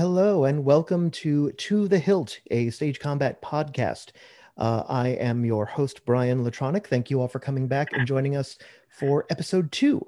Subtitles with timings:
[0.00, 4.12] Hello and welcome to To the Hilt, a stage combat podcast.
[4.56, 6.86] Uh, I am your host, Brian LeTraunik.
[6.86, 8.56] Thank you all for coming back and joining us
[8.88, 10.06] for episode two.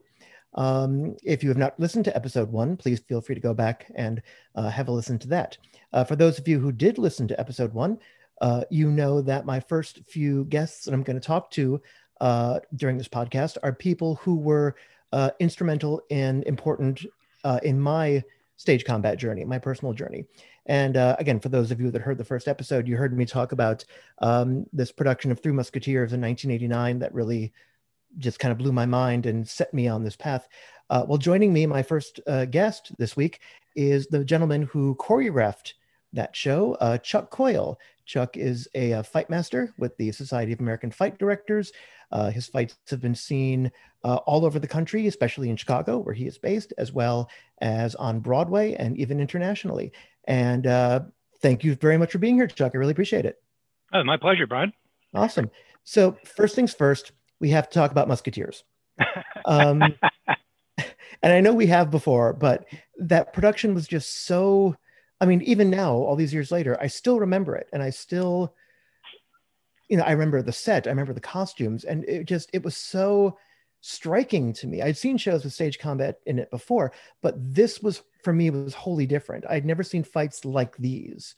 [0.55, 3.93] Um, if you have not listened to episode one, please feel free to go back
[3.95, 4.23] and
[4.55, 5.59] uh, have a listen to that.
[5.93, 7.99] Uh, for those of you who did listen to episode one,
[8.41, 11.83] uh, you know that my first few guests that I'm going to talk to
[12.23, 14.75] uh, during this podcast are people who were
[15.13, 17.05] uh, instrumental and important
[17.63, 18.23] in my
[18.63, 20.25] stage combat journey, my personal journey.
[20.67, 23.27] And uh, again, for those of you that heard the first episode, you heard me
[23.27, 23.85] talk about
[24.19, 27.53] um, this production of Three Musketeers in 1989 that really
[28.19, 30.49] just kind of blew my mind and set me on this path.
[30.89, 33.41] Uh, well, joining me, my first uh, guest this week
[33.75, 35.73] is the gentleman who choreographed
[36.13, 37.77] that show, uh, Chuck Coyl.
[38.05, 41.73] Chuck is a, a, uh, fight master with the Society of American Fight Directors.
[42.11, 43.71] Uh, his fights have been seen
[44.05, 47.31] uh, all over the country, especially in Chicago, where he is based, as well
[47.61, 49.93] as on Broadway and even internationally.
[50.25, 51.01] And uh,
[51.41, 52.73] thank you very much for being here, Chuck.
[52.75, 53.41] I really appreciate it.
[53.93, 54.73] Oh, my pleasure, Brian.
[55.15, 55.51] Awesome.
[55.85, 58.65] So, first things first, we have to talk about Musketeers.
[59.45, 59.83] Um,
[60.79, 62.65] and I know we have before, but
[62.99, 64.77] that production was just so.
[65.23, 68.57] I mean, even now, all these years later, I still remember it, and I still,
[69.89, 72.77] you know, I remember the set, I remember the costumes, and it just it was
[72.77, 73.39] so
[73.83, 74.83] striking to me.
[74.83, 76.91] I'd seen shows with stage combat in it before,
[77.23, 79.45] but this was for me was wholly different.
[79.49, 81.37] I'd never seen fights like these.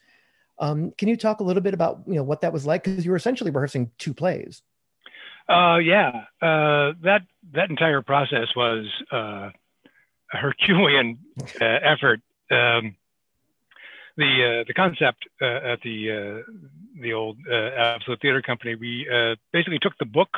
[0.58, 2.84] Um, can you talk a little bit about you know what that was like?
[2.84, 4.62] Because you were essentially rehearsing two plays.
[5.46, 7.20] Uh, yeah, uh, that
[7.52, 9.50] that entire process was uh,
[10.32, 11.18] a Herculean
[11.60, 12.22] uh, effort.
[12.50, 12.96] Um,
[14.16, 16.42] the uh, the concept uh, at the
[17.00, 19.06] the old Absolute Theater Company, we
[19.52, 20.30] basically took the book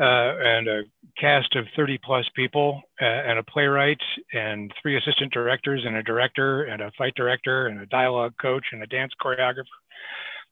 [0.00, 0.82] uh, and a
[1.18, 4.00] cast of 30 plus people uh, and a playwright
[4.32, 8.66] and three assistant directors and a director and a fight director and a dialogue coach
[8.72, 9.64] and a dance choreographer.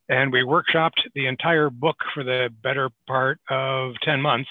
[0.08, 4.50] And we workshopped the entire book for the better part of 10 months.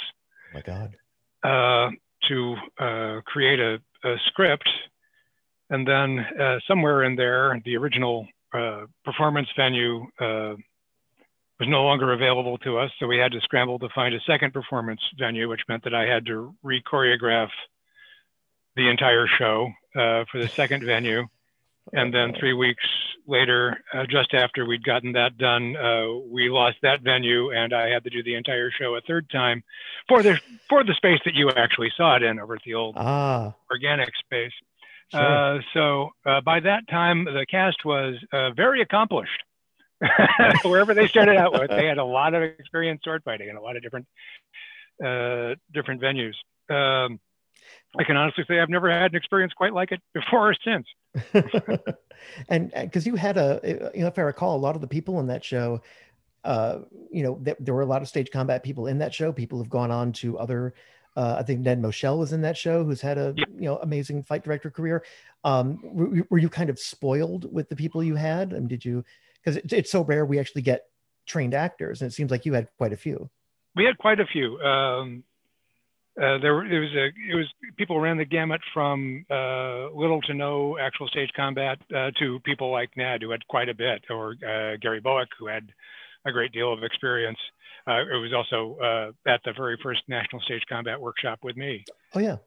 [0.54, 0.96] Oh my God.
[1.44, 1.90] Uh,
[2.30, 4.68] to uh, create a, a, script.
[5.70, 10.06] And then uh, somewhere in there, the original uh, performance venue
[11.60, 12.92] was no longer available to us.
[13.00, 16.06] So we had to scramble to find a second performance venue, which meant that I
[16.06, 17.50] had to re choreograph
[18.76, 21.28] the entire show uh, for the second venue.
[21.94, 22.84] And then three weeks
[23.28, 27.90] later, uh, just after we'd gotten that done, uh, we lost that venue, and I
[27.90, 29.64] had to do the entire show a third time
[30.10, 32.96] for the for the space that you actually saw it in over at the old
[32.98, 33.54] ah.
[33.72, 34.52] organic space.
[35.12, 35.22] Sure.
[35.58, 39.44] Uh, so uh, by that time, the cast was uh, very accomplished.
[40.64, 43.62] wherever they started out with, they had a lot of experience sword fighting in a
[43.62, 44.06] lot of different
[45.04, 46.34] uh, different venues.
[46.70, 47.20] Um,
[47.98, 50.86] I can honestly say I've never had an experience quite like it before or since.
[52.50, 55.20] and because you had a, you know, if I recall, a lot of the people
[55.20, 55.82] in that show,
[56.44, 56.80] uh,
[57.10, 59.32] you know, th- there were a lot of stage combat people in that show.
[59.32, 60.74] People have gone on to other.
[61.16, 63.48] Uh, I think Ned Mochel was in that show, who's had a yep.
[63.56, 65.04] you know amazing fight director career.
[65.44, 68.52] Um, were, were, you kind of spoiled with the people you had?
[68.52, 69.04] And did you
[69.42, 70.86] because it's, it's so rare we actually get
[71.26, 73.30] trained actors, and it seems like you had quite a few.
[73.76, 74.60] We had quite a few.
[74.60, 75.24] Um,
[76.18, 77.46] uh, there, it was a, it was
[77.78, 82.72] people ran the gamut from uh, little to no actual stage combat uh, to people
[82.72, 85.74] like Ned who had quite a bit, or uh, Gary Bowick who had
[86.26, 87.38] a great deal of experience.
[87.88, 91.84] Uh, it was also uh, at the very first National Stage Combat Workshop with me.
[92.16, 92.38] Oh yeah.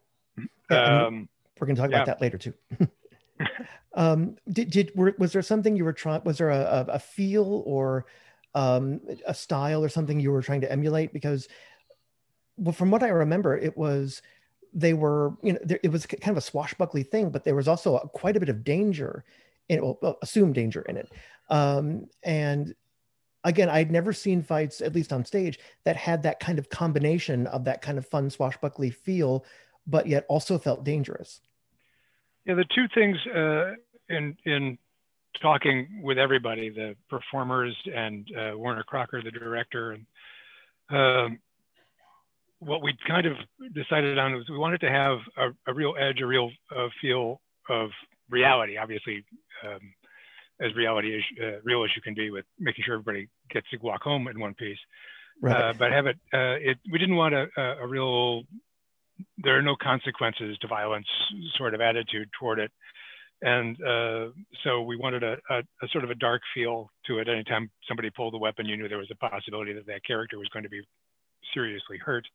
[0.71, 1.29] yeah um,
[1.59, 2.03] we're going to talk yeah.
[2.03, 2.55] about that later too.
[3.95, 6.23] um, did, did were, was there something you were trying?
[6.25, 8.07] Was there a, a, feel or
[8.55, 11.13] um, a style or something you were trying to emulate?
[11.13, 11.49] Because,
[12.57, 14.23] well, from what I remember, it was
[14.75, 17.69] they were you know there, it was kind of a swashbuckly thing, but there was
[17.69, 19.25] also a, quite a bit of danger,
[19.69, 21.11] in, well, assumed danger in it,
[21.49, 22.75] um, and
[23.45, 27.47] again, I'd never seen fights, at least on stage, that had that kind of combination
[27.49, 29.45] of that kind of fun swashbuckly feel,
[29.87, 31.41] but yet also felt dangerous.
[32.45, 33.75] Yeah, the two things uh,
[34.09, 34.79] in in
[35.41, 40.07] talking with everybody, the performers and uh, Werner Crocker, the director, and
[40.91, 41.39] um,
[42.61, 43.37] what we kind of
[43.75, 47.41] decided on was we wanted to have a, a real edge, a real uh, feel
[47.69, 47.91] of
[48.31, 48.77] reality.
[48.77, 49.25] Obviously,
[49.65, 49.81] um,
[50.61, 53.79] as reality is uh, real as you can be, with making sure everybody gets to
[53.81, 54.79] walk home in one piece.
[55.41, 55.55] Right.
[55.55, 56.79] Uh, but have it, uh, it.
[56.91, 58.43] We didn't want a, a real
[59.39, 61.07] there are no consequences to violence
[61.57, 62.71] sort of attitude toward it.
[63.41, 64.29] And uh,
[64.65, 67.29] so we wanted a, a, a, sort of a dark feel to it.
[67.29, 70.49] Anytime somebody pulled a weapon, you knew there was a possibility that that character was
[70.49, 70.81] going to be
[71.55, 72.27] seriously hurt.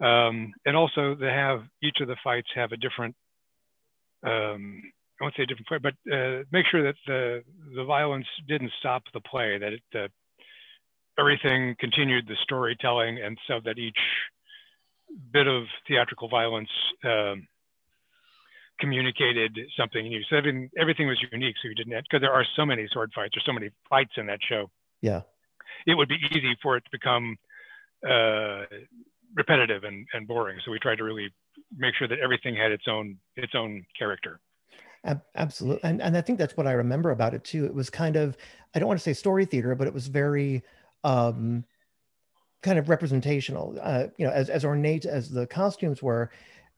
[0.00, 3.14] Um, and also to have each of the fights have a different
[4.22, 4.82] um,
[5.20, 7.42] I won't say a different play, but uh, make sure that the
[7.76, 10.10] the violence didn't stop the play, that it,
[11.18, 13.98] everything continued the storytelling, and so that each
[15.32, 16.68] bit of theatrical violence
[17.04, 17.46] um,
[18.80, 20.20] communicated something new.
[20.28, 21.54] So everything, everything was unique.
[21.62, 24.26] So you didn't because there are so many sword fights, there's so many fights in
[24.26, 24.70] that show.
[25.00, 25.20] Yeah,
[25.86, 27.36] it would be easy for it to become
[28.08, 28.64] uh,
[29.34, 30.58] repetitive and, and boring.
[30.64, 31.28] So we tried to really
[31.76, 34.40] make sure that everything had its own its own character.
[35.34, 37.66] Absolutely, and and I think that's what I remember about it too.
[37.66, 38.36] It was kind of
[38.74, 40.62] I don't want to say story theater, but it was very
[41.02, 41.64] um,
[42.62, 43.78] kind of representational.
[43.80, 46.30] Uh, you know, as as ornate as the costumes were,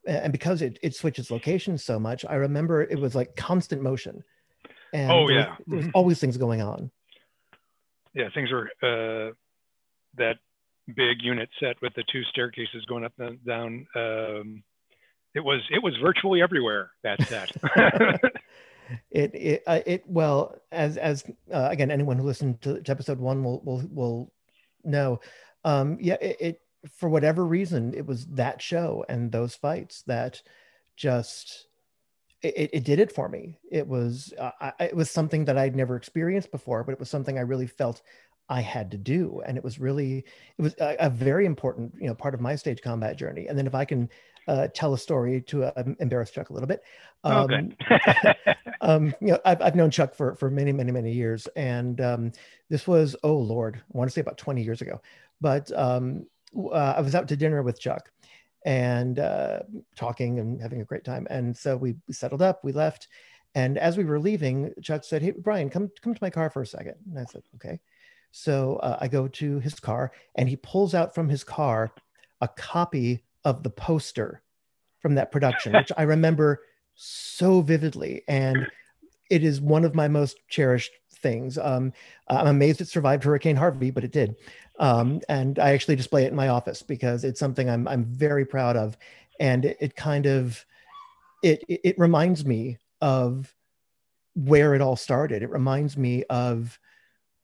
[0.06, 4.25] and because it it switches locations so much, I remember it was like constant motion.
[4.93, 6.90] And oh yeah, there was, was always things going on.
[8.12, 9.34] Yeah, things were uh,
[10.17, 10.38] that
[10.94, 13.87] big unit set with the two staircases going up and down.
[13.94, 14.62] Um,
[15.37, 17.53] it was it was virtually everywhere that set.
[19.11, 23.19] it it uh, it well as as uh, again anyone who listened to, to, episode
[23.19, 24.33] one will will will
[24.83, 25.21] know.
[25.65, 26.61] Um, yeah, it, it
[26.91, 30.41] for whatever reason it was that show and those fights that
[30.97, 31.67] just
[32.41, 33.59] it, it did it for me.
[33.71, 37.11] It was uh, I, it was something that I'd never experienced before, but it was
[37.11, 38.00] something I really felt
[38.48, 40.25] I had to do, and it was really
[40.58, 43.46] it was a, a very important you know part of my stage combat journey.
[43.48, 44.08] And then if I can
[44.48, 46.82] uh, tell a story to uh, embarrass Chuck a little bit.
[47.25, 48.34] Um, okay.
[48.81, 51.48] um, you know, I've, I've known Chuck for, for many, many, many years.
[51.56, 52.32] And um,
[52.69, 55.00] this was, oh Lord, I want to say about 20 years ago.
[55.40, 56.26] But um,
[56.56, 58.10] uh, I was out to dinner with Chuck
[58.64, 59.60] and uh,
[59.96, 61.26] talking and having a great time.
[61.31, 63.08] And so we settled up, we left.
[63.54, 66.62] And as we were leaving, Chuck said, Hey, Brian, come, come to my car for
[66.62, 66.94] a second.
[67.08, 67.81] And I said, Okay.
[68.38, 71.91] So uh, I go to his car and he pulls out from his car
[72.43, 74.43] a copy of the poster
[75.00, 76.61] from that production, which I remember
[76.94, 78.25] so vividly.
[78.29, 78.67] And
[79.31, 81.56] it is one of my most cherished things.
[81.56, 81.94] Um,
[82.29, 84.37] I'm amazed it survived Hurricane Harvey, but it did.
[84.79, 88.44] Um, and I actually display it in my office because it's something I'm, I'm very
[88.44, 88.99] proud of.
[89.41, 90.62] And it, it kind of,
[91.43, 93.55] it, it reminds me of
[94.35, 95.43] where it all started.
[95.43, 96.79] It reminds me of,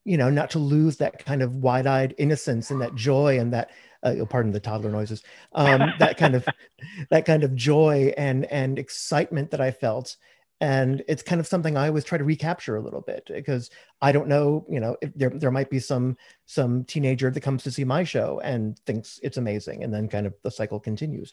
[0.04, 3.70] you know, not to lose that kind of wide-eyed innocence and that joy and that
[4.02, 5.22] uh, pardon the toddler noises,
[5.52, 6.46] um, that kind of
[7.10, 10.16] that kind of joy and and excitement that I felt.
[10.60, 13.68] And it's kind of something I always try to recapture a little bit because
[14.00, 16.16] I don't know, you know, there there might be some
[16.46, 20.26] some teenager that comes to see my show and thinks it's amazing, and then kind
[20.26, 21.32] of the cycle continues.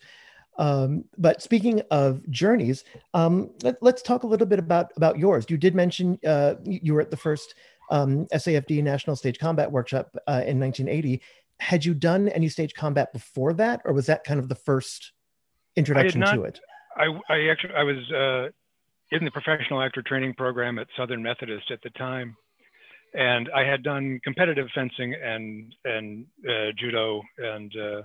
[0.57, 2.83] Um, but speaking of journeys,
[3.13, 5.45] um, let, us talk a little bit about about yours.
[5.47, 7.55] You did mention uh, you were at the first
[7.89, 11.21] um, SAFD National Stage Combat Workshop uh, in 1980,
[11.59, 15.11] had you done any stage combat before that, or was that kind of the first
[15.75, 16.59] introduction not, to it?
[16.95, 21.71] I, I actually I was uh, in the professional actor training program at Southern Methodist
[21.71, 22.35] at the time,
[23.13, 28.01] and I had done competitive fencing and and uh, judo and uh,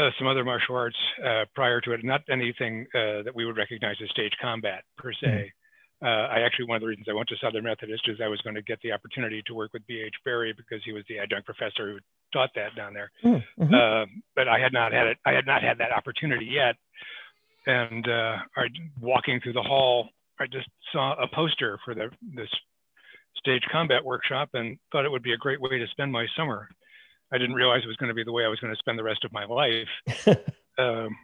[0.00, 2.04] uh some other martial arts uh, prior to it.
[2.04, 5.52] Not anything uh, that we would recognize as stage combat per se.
[6.02, 8.40] Uh, I actually, one of the reasons I went to Southern Methodist is I was
[8.40, 10.14] going to get the opportunity to work with B.H.
[10.24, 11.98] Barry because he was the adjunct professor who
[12.32, 13.10] taught that down there.
[13.22, 13.74] Hmm, mm-hmm.
[13.74, 15.18] Uh, but I had not had it.
[15.24, 16.74] I had not had that opportunity yet.
[17.66, 18.66] And uh, I,
[19.00, 20.08] walking through the hall,
[20.40, 22.48] I just saw a poster for the this
[23.36, 26.68] stage combat workshop and thought it would be a great way to spend my summer.
[27.32, 28.98] I didn't realize it was going to be the way I was going to spend
[28.98, 29.88] the rest of my life.
[30.78, 31.16] um,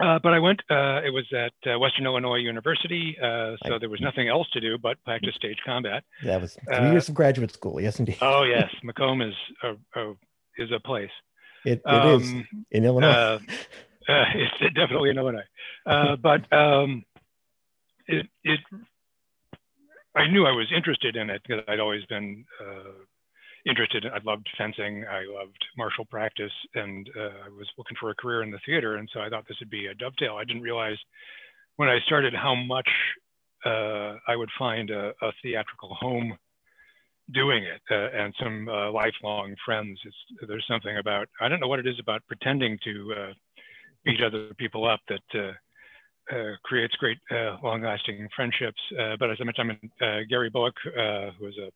[0.00, 3.88] uh, but I went, uh, it was at uh, Western Illinois University, uh, so there
[3.88, 6.04] was nothing else to do but practice stage combat.
[6.24, 8.18] That was three years of graduate school, yes, indeed.
[8.22, 8.70] Oh, yes.
[8.82, 10.12] Macomb is a, a,
[10.56, 11.10] is a place.
[11.64, 12.32] It, it um, is
[12.70, 13.08] in Illinois.
[13.08, 13.38] Uh,
[14.08, 15.44] it's definitely in Illinois.
[15.84, 17.04] but um,
[18.06, 18.60] it, it,
[20.14, 22.44] I knew I was interested in it because I'd always been
[23.66, 24.06] interested.
[24.06, 25.04] I loved fencing.
[25.04, 28.96] I loved martial practice, and uh, I was looking for a career in the theater.
[28.96, 30.36] And so I thought this would be a dovetail.
[30.36, 30.96] I didn't realize
[31.76, 32.88] when I started how much
[33.64, 36.36] uh, I would find a, a, theatrical home
[37.32, 39.98] doing it, uh, and some uh, lifelong friends.
[40.04, 43.32] It's, there's something about I don't know what it is about pretending to uh,
[44.04, 45.38] beat other people up that.
[45.38, 45.52] Uh,
[46.32, 48.80] uh, creates great uh, long-lasting friendships.
[48.96, 51.72] Uh, but as I mentioned, I'm Gary Bullock, who is a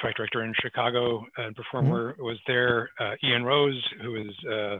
[0.00, 2.24] fight director in Chicago and performer mm-hmm.
[2.24, 2.90] was there.
[2.98, 4.78] Uh, Ian Rose, who is uh,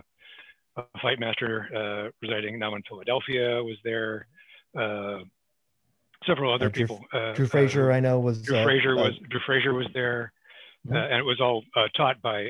[0.77, 4.27] a fight master uh, residing now in Philadelphia, was there.
[4.79, 5.19] Uh,
[6.27, 7.05] several other Drew, people.
[7.13, 8.43] Uh, Drew Fracher, I know, was.
[8.43, 10.33] Drew Fracher was Drew Fracher was there,
[10.87, 10.97] mm-hmm.
[10.97, 11.65] and it was all
[11.97, 12.45] taught by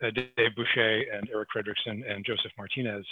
[0.00, 3.04] Dave Boushey and Erik Fredricksen and Joseph Martinez.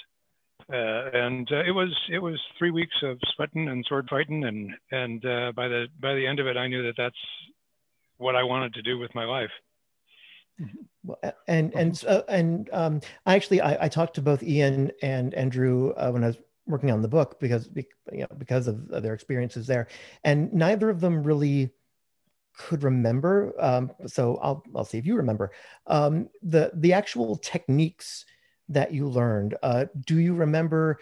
[0.71, 4.71] Uh, and uh, it was it was three weeks of sweating and sword fighting, and
[4.91, 7.17] and uh, by the by the end of it, I knew that that's
[8.23, 9.51] what I wanted to do with my life.
[11.05, 15.93] Well, and and and um, I actually I, I, talked to both Ian and Andrew
[15.97, 19.67] uh, when I was working on the book because you know because of their experiences
[19.67, 19.89] there,
[20.23, 21.71] and neither of them really
[22.57, 23.53] could remember.
[23.59, 25.51] Um, so I'll I'll see if you remember
[25.87, 28.25] um, the the actual techniques
[28.69, 29.57] that you learned.
[29.63, 30.99] Uh, do you remember?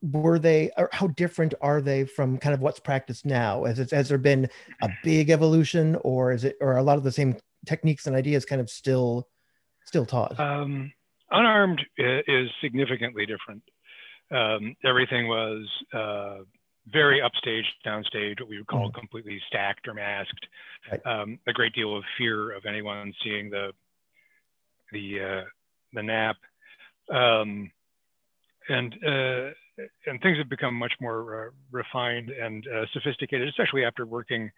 [0.00, 3.64] Were they or how different are they from kind of what's practiced now?
[3.64, 4.48] Has it, has there been
[4.82, 8.44] a big evolution, or is it or a lot of the same techniques and ideas
[8.44, 9.28] kind of still
[9.84, 10.38] still taught?
[10.38, 10.92] Um,
[11.30, 13.62] unarmed is significantly different.
[14.30, 16.38] Um, everything was uh,
[16.88, 18.98] very upstage, downstage, what we would call mm-hmm.
[18.98, 20.46] completely stacked or masked.
[20.90, 21.04] Right.
[21.06, 23.72] Um, a great deal of fear of anyone seeing the
[24.92, 25.44] the uh,
[25.92, 26.36] the nap,
[27.12, 27.70] um,
[28.68, 29.50] and uh,
[30.06, 34.50] and things have become much more uh, refined and uh, sophisticated, especially after working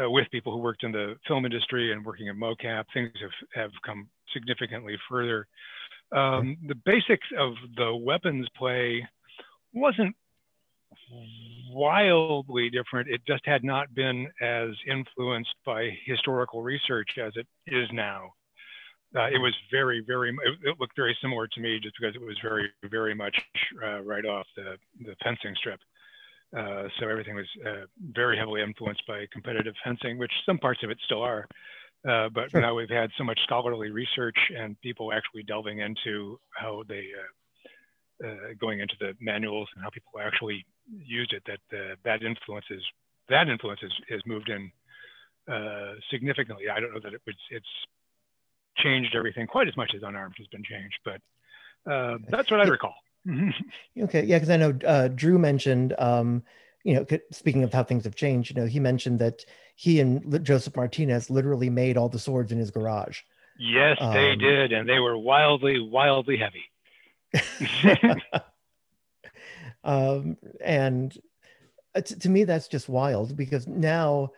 [0.00, 2.84] uh, with people who worked in the film industry and working at mocap.
[2.92, 5.46] Things have have come significantly further.
[6.12, 9.06] Um, the basics of the weapons play
[9.72, 10.14] wasn't
[11.70, 13.08] wildly different.
[13.08, 18.32] It just had not been as influenced by historical research as it is now.
[19.16, 20.30] Uh, it was very, very,
[20.64, 23.36] it, looked very similar to me just because it was very, very much
[23.84, 25.80] uh, right off the, the fencing strip.
[26.56, 30.90] Uh, so everything was uh, very heavily influenced by competitive fencing, which some parts of
[30.90, 31.46] it still are.
[32.08, 32.60] Uh, but sure.
[32.60, 37.08] now we've had so much scholarly research and people actually delving into how they
[38.24, 42.82] uh, going into the manuals and how people actually used it that uh, that influences
[43.28, 44.70] that influence has, has moved in
[45.52, 46.64] uh, significantly.
[46.68, 47.66] I don't know that it was it's
[48.76, 51.20] changed everything quite as much as unarmed has been changed, but
[51.90, 52.94] uh, that's what I recall.
[53.98, 56.42] okay, yeah, because I know uh, Drew mentioned, um,
[56.84, 59.44] you know, speaking of how things have changed, you know, he mentioned that
[59.76, 63.20] he and Joseph Martinez literally made all the swords in his garage.
[63.58, 66.64] Yes, um, they did, and they were wildly, wildly heavy.
[69.84, 71.16] um, and
[71.94, 74.30] uh, to, to me, that's just wild because now,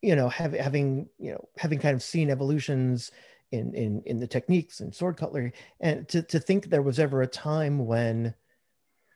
[0.00, 3.12] you know, have, having you know having kind of seen evolutions
[3.52, 7.22] in in in the techniques and sword cutlery, and to to think there was ever
[7.22, 8.34] a time when,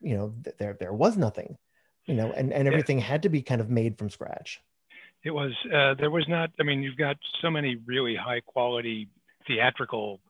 [0.01, 1.57] you know, th- there there was nothing,
[2.05, 3.05] you know, and and everything yeah.
[3.05, 4.61] had to be kind of made from scratch.
[5.25, 6.51] It was uh, there was not.
[6.61, 9.09] I mean, you've got so many really high quality
[9.47, 10.21] theatrical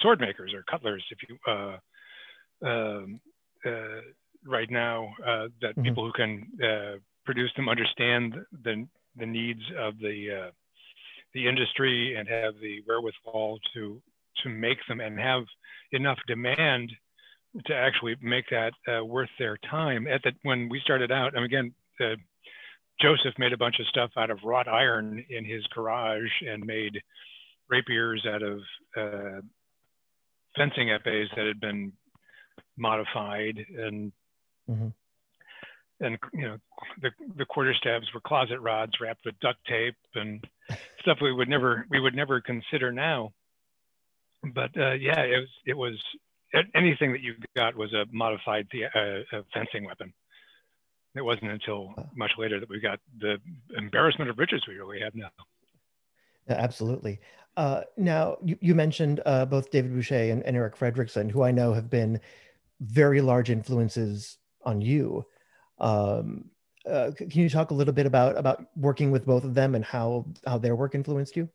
[0.00, 1.38] sword makers or cutlers, if you.
[1.46, 1.78] Uh,
[2.60, 3.20] um,
[3.64, 4.00] uh,
[4.44, 5.82] right now uh, that mm-hmm.
[5.82, 8.86] people who can uh, produce them understand the
[9.16, 10.50] the needs of the uh,
[11.34, 14.00] the industry and have the wherewithal to
[14.42, 15.44] to make them and have
[15.92, 16.92] enough demand
[17.66, 20.06] to actually make that uh, worth their time.
[20.06, 22.14] At that when we started out, and again, uh,
[23.00, 27.00] Joseph made a bunch of stuff out of wrought iron in his garage and made
[27.68, 28.60] rapiers out of
[28.96, 29.40] uh,
[30.56, 31.92] fencing epées that had been
[32.76, 34.12] modified and
[34.68, 34.88] mm-hmm.
[36.00, 36.58] And you know
[37.02, 40.44] the the quarter staves were closet rods wrapped with duct tape and
[41.00, 43.32] stuff we would never we would never consider now.
[44.54, 45.94] But uh, yeah it was it was
[46.74, 50.12] anything that you got was a modified the, uh, a fencing weapon.
[51.16, 53.38] It wasn't until much later that we got the
[53.76, 55.30] embarrassment of riches we really have now.
[56.48, 57.20] Absolutely.
[57.56, 61.50] Uh, now you, you mentioned uh, both david boushey and, and erik fredricksen who i
[61.50, 62.20] know have been
[62.80, 65.24] very large influences on you.
[65.80, 66.50] Um,
[66.88, 69.84] uh, can you talk a little bit about about working with both of them and
[69.84, 71.48] how how their work influenced you?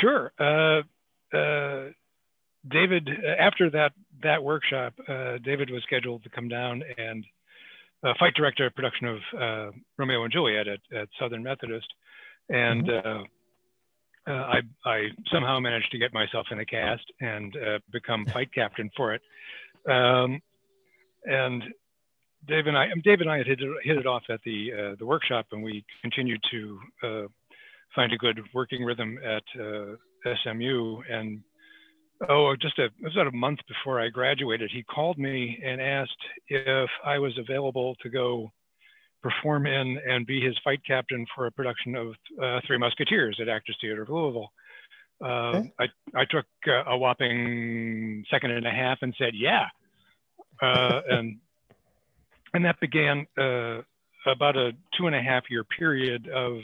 [0.00, 0.32] Sure.
[0.38, 0.82] Uh,
[1.36, 1.90] uh,
[2.68, 3.92] David, after that
[4.22, 7.24] that workshop, uh, David was scheduled to come down and
[8.04, 11.92] uh, fight director of production of uh, Romeo and Juliet at, at Southern Methodist,
[12.48, 13.22] and mm-hmm.
[14.30, 17.56] I, I somehow managed to get myself in the cast and
[17.90, 19.22] become fight captain for it.
[19.90, 20.40] Um,
[21.24, 21.64] and
[22.46, 24.96] Dave and I, Dave and I had hit it, hit it off at the uh,
[24.98, 27.26] the workshop, and we continued to uh,
[27.94, 29.94] find a good working rhythm at uh,
[30.42, 31.02] SMU.
[31.08, 31.40] And
[32.28, 36.10] oh, just a, about a month before I graduated, he called me and asked
[36.48, 38.50] if I was available to go
[39.22, 42.08] perform in and be his fight captain for a production of
[42.42, 44.50] uh, Three Musketeers at Actors Theater of Louisville.
[45.24, 45.72] Uh, okay.
[45.78, 45.84] I,
[46.16, 49.66] I took uh, a whopping second and a half and said, yeah.
[50.60, 51.38] Uh, and,
[52.54, 53.80] and that began uh,
[54.26, 56.58] about a two and a half year period of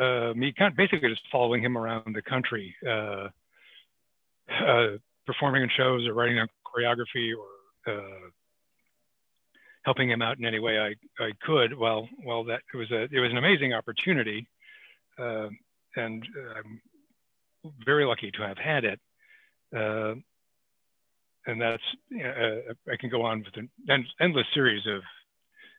[0.00, 3.28] uh, me kind of basically just following him around the country, uh,
[5.26, 7.92] performing in shows or writing on choreography or
[9.84, 11.76] helping him out in any way I, I could.
[11.76, 14.46] Well, well, that it was a it was an amazing opportunity,
[15.18, 15.48] uh,
[15.96, 16.24] and
[16.56, 16.80] I'm
[17.84, 19.00] very lucky to have had it.
[21.46, 21.82] And that's
[22.14, 25.02] uh, I can go on with an endless series of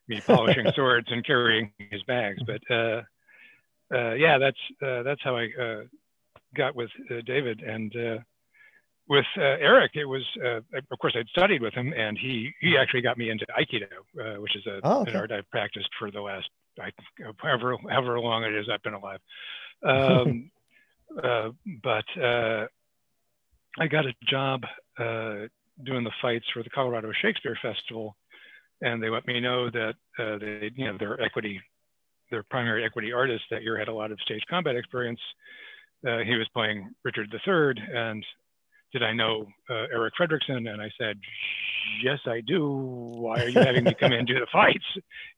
[0.08, 2.42] me polishing swords and carrying his bags.
[2.46, 3.02] But uh,
[3.94, 5.84] uh, yeah, that's uh, that's how I uh,
[6.56, 8.18] got with uh, David and uh,
[9.08, 9.92] with Eric.
[9.96, 13.46] It was of course I'd studied with him, and he he actually got me into
[13.58, 15.12] Aikido, which is a, oh, okay.
[15.12, 16.92] an art I've practiced for the last I,
[17.38, 19.20] however however long it is I've been alive.
[19.84, 20.50] Um,
[21.84, 22.06] but
[23.80, 24.62] I got a job
[24.98, 28.16] doing the fights for the Colorado Shakespeare Festival
[28.84, 31.60] and they let me know that uh, they, you know, their equity,
[32.30, 35.22] their primary equity artist that year had a lot of stage combat experience.
[36.06, 38.26] Uh, he was playing Richard III, and
[38.92, 40.70] did I know uh, Erik Fredricksen?
[40.70, 41.18] And I said,
[42.04, 42.68] yes, I do.
[43.16, 44.86] Why are you having me come in and do the fights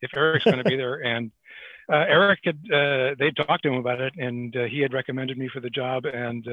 [0.01, 1.06] if Eric's going to be there?
[1.06, 1.32] And
[1.88, 5.38] uh, Eric had, uh, they talked to him about it, and uh, he had recommended
[5.38, 6.48] me for the job, and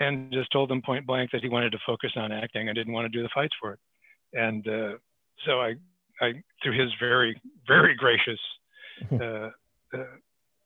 [0.00, 2.68] and just told them point blank that he wanted to focus on acting.
[2.68, 3.78] I didn't want to do the fights for it.
[4.32, 4.92] And uh,
[5.46, 5.74] so I,
[6.20, 8.40] I through his very very gracious
[9.12, 9.50] uh,
[9.94, 10.04] uh,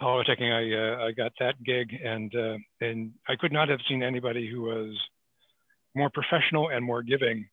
[0.00, 4.02] politicking, I uh, I got that gig, and uh, and I could not have seen
[4.02, 4.96] anybody who was
[5.94, 7.48] more professional and more giving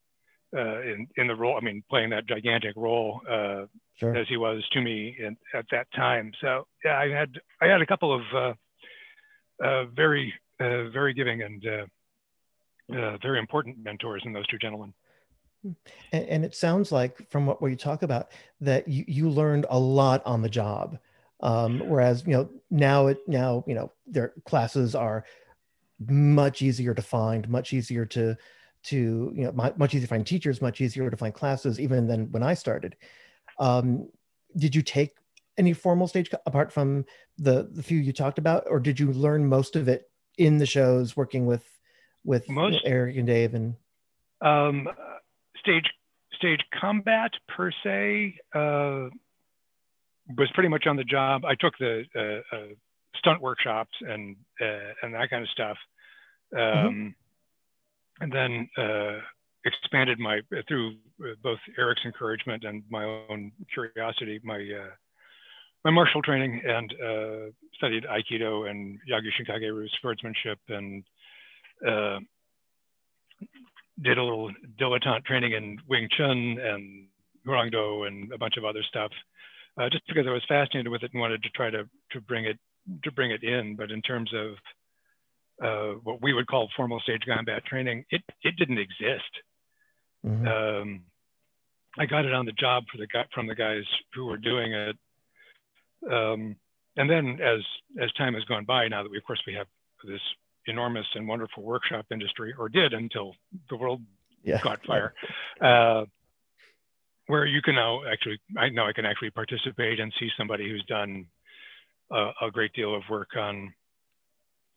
[0.56, 1.58] uh, in in the role.
[1.58, 4.16] I mean, playing that gigantic role uh, sure.
[4.16, 6.32] as he was to me in, at that time.
[6.42, 8.56] So yeah, I had I had a couple of
[9.94, 10.34] very
[10.91, 11.89] very giving and
[13.22, 14.94] very important mentors in those two gentlemen.
[16.12, 19.68] And, and, it sounds like from what, what you talk about that you, you learned
[19.70, 20.98] a lot on the job.
[21.41, 25.25] Um, whereas, you know, now it, now, you know, their classes are
[26.08, 28.36] much easier to find, much easier to,
[28.84, 32.32] to, you know, much easier to find teachers, much easier to find classes, even than
[32.32, 32.96] when I started.
[33.60, 34.10] Um,
[34.58, 35.12] did you take
[35.58, 37.06] any formal stage apart from
[37.38, 40.65] the, the few you talked about, or did you learn most of it in the
[40.65, 41.63] shows working with,
[42.24, 43.76] with most, Eric and Dave and,
[44.41, 44.88] um,
[45.60, 45.86] stage
[46.36, 49.10] stage combat per se uh,
[50.38, 51.46] was pretty much on the job.
[51.46, 52.67] I took the uh, uh,
[53.17, 55.78] stunt workshops and uh, and that kind of stuff,
[56.54, 56.88] mm-hmm.
[56.88, 58.24] um, mm-hmm.
[58.24, 59.20] and then uh,
[59.65, 60.96] expanded my through
[61.44, 64.60] both Eric's encouragement and my own curiosity, my
[65.84, 66.94] my martial training, and
[67.76, 71.04] studied Aikido and Yagyu Shinkage-ryu swordsmanship and
[74.02, 77.08] did a little dilettante training in Wing Chun and
[77.46, 79.12] Hwarangdo and a bunch of other stuff,
[79.80, 82.46] uh, just because I was fascinated with it and wanted to try to to bring
[82.46, 82.58] it
[83.04, 83.76] to bring it in.
[83.76, 84.58] But in terms of
[85.63, 89.34] uh, what we would call formal stage combat training, it it didn't exist.
[90.26, 90.48] Mm-hmm.
[90.48, 91.02] Um,
[91.98, 94.72] I got it on the job for the guy, from the guys who were doing
[94.72, 94.96] it.
[96.10, 96.56] Um,
[96.98, 97.62] and then as
[98.02, 99.68] as time has gone by, now that we of course we have
[100.04, 100.22] this
[100.68, 103.36] enormous and wonderful workshop industry, or did until
[103.70, 104.02] the world
[104.44, 104.60] yeah.
[104.60, 105.14] caught fire.
[105.60, 106.06] Uh,
[107.28, 110.84] where you can now actually, I know I can actually participate and see somebody who's
[110.86, 111.28] done
[112.12, 113.74] a, a great deal of work on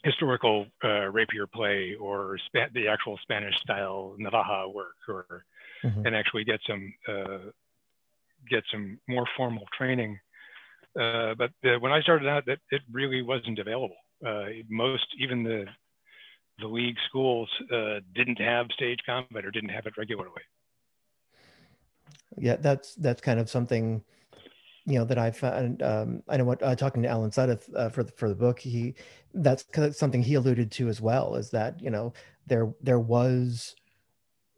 [0.04, 5.44] historical uh, rapier play or spa- the actual Spanish style Navaja work, or
[5.82, 6.06] mm-hmm.
[6.06, 7.38] and actually get some uh,
[8.48, 10.18] get some more formal training.
[10.98, 15.42] Uh, but the, when I started out, that it really wasn't available uh, most even
[15.42, 15.66] the
[16.60, 20.42] the league schools uh, didn't have stage combat or didn't have it regularly.
[22.36, 24.02] Yeah, that's that's kind of something
[24.86, 25.82] you know that I found.
[25.82, 28.58] Um, I know what uh, talking to Allen Suddeth uh, for the, for the book,
[28.58, 28.94] he
[29.32, 31.34] that's something he alluded to as well.
[31.34, 32.12] Is that you know
[32.46, 33.74] there there was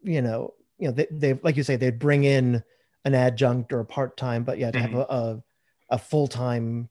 [0.02, 2.62] you know you know they, they like you say they'd bring in
[3.04, 4.96] an adjunct or a part time, but yeah to mm-hmm.
[4.96, 5.42] have a, a,
[5.88, 6.88] a full time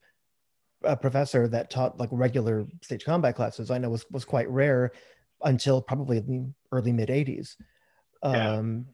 [0.84, 4.91] a professor that taught like regular stage combat classes I know was was quite rare
[5.43, 7.55] until probably the early mid 80s
[8.23, 8.34] um,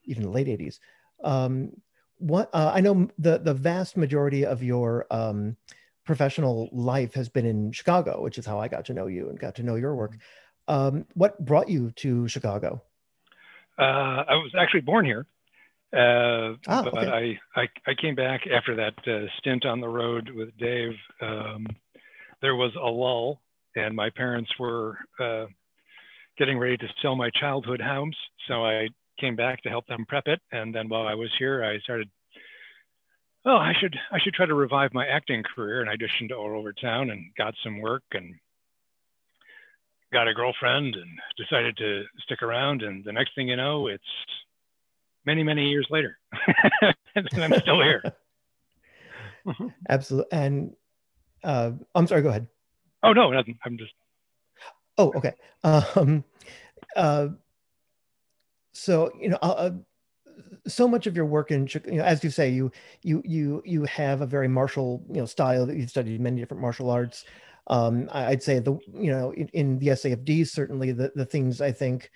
[0.05, 0.11] yeah.
[0.11, 0.79] even the late 80s
[1.23, 1.71] um,
[2.17, 5.57] what uh, I know the the vast majority of your um,
[6.05, 9.39] professional life has been in Chicago which is how I got to know you and
[9.39, 10.17] got to know your work.
[10.67, 12.81] Um, what brought you to Chicago?
[13.77, 15.25] Uh, I was actually born here
[15.93, 20.30] uh, ah, but I, I, I, came back after that uh, stint on the road
[20.34, 20.93] with Dave.
[21.21, 21.67] Um,
[22.41, 23.41] there was a lull,
[23.75, 25.47] and my parents were uh,
[26.38, 28.15] getting ready to sell my childhood house.
[28.47, 28.88] So I
[29.19, 30.39] came back to help them prep it.
[30.51, 32.10] And then while I was here, I started.
[33.43, 36.58] Oh, I should I should try to revive my acting career, and I auditioned all
[36.58, 38.36] over town and got some work and
[40.13, 42.82] got a girlfriend and decided to stick around.
[42.84, 44.04] And the next thing you know, it's
[45.25, 46.17] many many years later,
[47.15, 48.03] and I'm still here.
[49.89, 50.31] Absolutely.
[50.31, 50.75] And
[51.43, 52.21] uh, I'm sorry.
[52.21, 52.47] Go ahead.
[53.03, 53.57] Oh no, nothing.
[53.65, 53.93] I'm just.
[54.97, 55.34] Oh, okay.
[55.63, 56.23] Um,
[56.95, 57.29] uh,
[58.73, 59.71] so you know, uh,
[60.67, 63.84] so much of your work in, you know, as you say, you you you you
[63.86, 67.25] have a very martial, you know, style that you've studied many different martial arts.
[67.67, 71.71] Um, I'd say the, you know, in, in the SAFD, certainly the the things I
[71.71, 72.12] think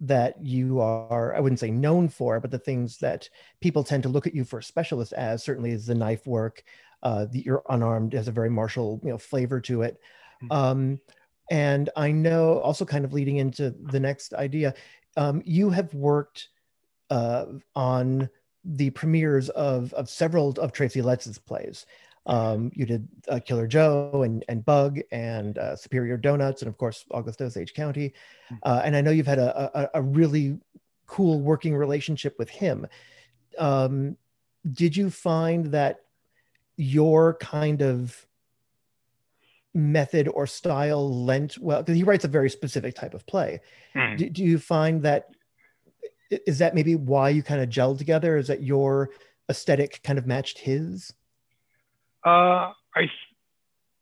[0.00, 3.28] that you are, I wouldn't say known for, but the things that
[3.60, 6.62] people tend to look at you for a specialist as certainly is the knife work.
[7.02, 10.00] Uh, the, you're unarmed has a very martial, you know, flavor to it.
[10.42, 10.52] Mm-hmm.
[10.52, 11.00] Um,
[11.50, 14.74] and I know also kind of leading into the next idea,
[15.16, 16.48] um, you have worked
[17.10, 18.28] uh, on
[18.64, 21.86] the premieres of, of several of Tracy Letts's plays.
[22.28, 26.76] Um, you did uh, Killer Joe and, and Bug and uh, Superior Donuts and of
[26.76, 28.12] course August Osage County.
[28.48, 28.54] Hmm.
[28.62, 30.58] Uh, and I know you've had a, a, a, really
[31.06, 32.86] cool working relationship with him.
[33.58, 34.16] Um,
[34.70, 36.00] did you find that
[36.76, 38.26] your kind of
[39.74, 43.60] method or style lent well because he writes a very specific type of play
[43.94, 44.16] mm.
[44.16, 45.28] do, do, you find that
[46.30, 49.10] is that maybe why you kind of gelled together is that your
[49.50, 51.12] aesthetic kind of matched his
[52.24, 53.10] uh i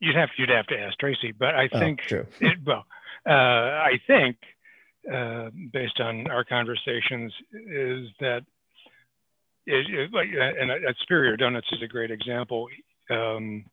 [0.01, 2.85] you'd have you'd have to ask tracy but i oh, think oh, it, well
[3.27, 4.37] uh i think
[5.13, 8.43] uh based on our conversations is that
[9.67, 12.69] it, it, like and at superior donuts is a great example.
[13.11, 13.65] Um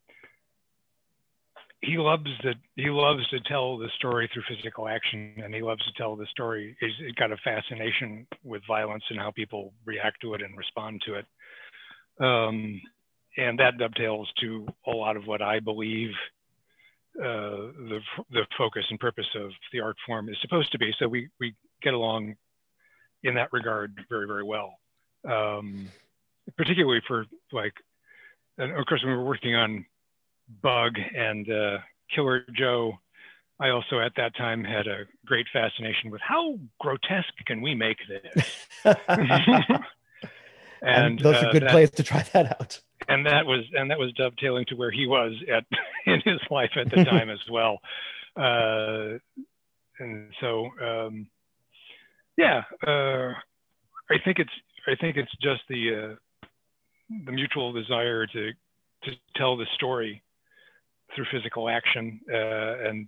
[1.82, 5.84] he loves that he loves to tell the story through physical action and he loves
[5.84, 6.76] to tell the story.
[6.80, 11.16] He's got a fascination with violence and how people react to it and respond to
[11.16, 11.26] it.
[12.24, 12.82] Um,
[13.38, 16.12] and that dovetails to a lot of what i believe
[17.19, 18.00] uh, the
[18.32, 21.54] the focus and purpose of the art form is supposed to be so we we
[21.82, 22.36] get along
[23.24, 24.80] in that regard very very well
[25.30, 25.88] um,
[26.58, 27.74] particularly for like
[28.58, 29.86] and of course when we were working on
[30.62, 31.78] Bug and uh,
[32.13, 32.93] Killer Joe,
[33.60, 37.98] I also at that time had a great fascination with how grotesque can we make
[38.08, 38.67] this?
[38.84, 39.00] and,
[40.82, 42.80] and, those are uh, good plays to try that out.
[43.08, 45.66] And that was and that was dovetailing to where he was at
[46.06, 47.80] in his life at the time as well.
[48.36, 49.18] Uh,
[50.00, 51.28] and so um,
[52.38, 53.34] yeah, uh,
[54.10, 54.52] I think it's
[54.88, 56.16] I think it's just the uh,
[57.26, 58.52] the mutual desire to
[59.04, 60.24] to tell the story
[61.16, 62.20] through physical action.
[62.32, 63.08] Uh, and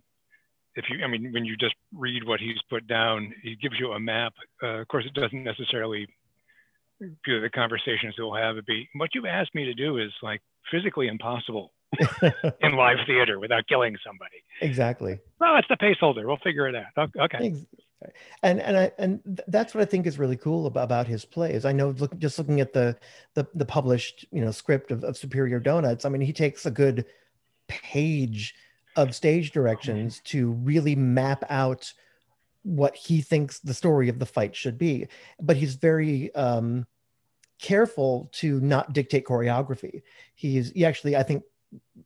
[0.75, 3.93] if you, I mean, when you just read what he's put down, he gives you
[3.93, 4.33] a map.
[4.61, 6.07] Uh, of course, it doesn't necessarily
[7.23, 10.11] few of the conversations we'll have would be what you've asked me to do is
[10.21, 11.73] like physically impossible
[12.61, 14.43] in live theater without killing somebody.
[14.61, 15.19] Exactly.
[15.39, 16.27] Well, it's the pace holder.
[16.27, 17.09] We'll figure it out.
[17.19, 17.65] Okay.
[18.43, 21.65] And and I and that's what I think is really cool about, about his plays.
[21.65, 22.97] I know look, just looking at the
[23.33, 26.05] the the published you know script of, of Superior Donuts.
[26.05, 27.05] I mean, he takes a good
[27.67, 28.53] page
[28.95, 30.37] of stage directions mm-hmm.
[30.37, 31.91] to really map out
[32.65, 35.07] what he thinks the story of the fight should be.
[35.39, 36.87] But he's very um,
[37.61, 40.01] careful to not dictate choreography.
[40.33, 41.43] He's he actually, I think,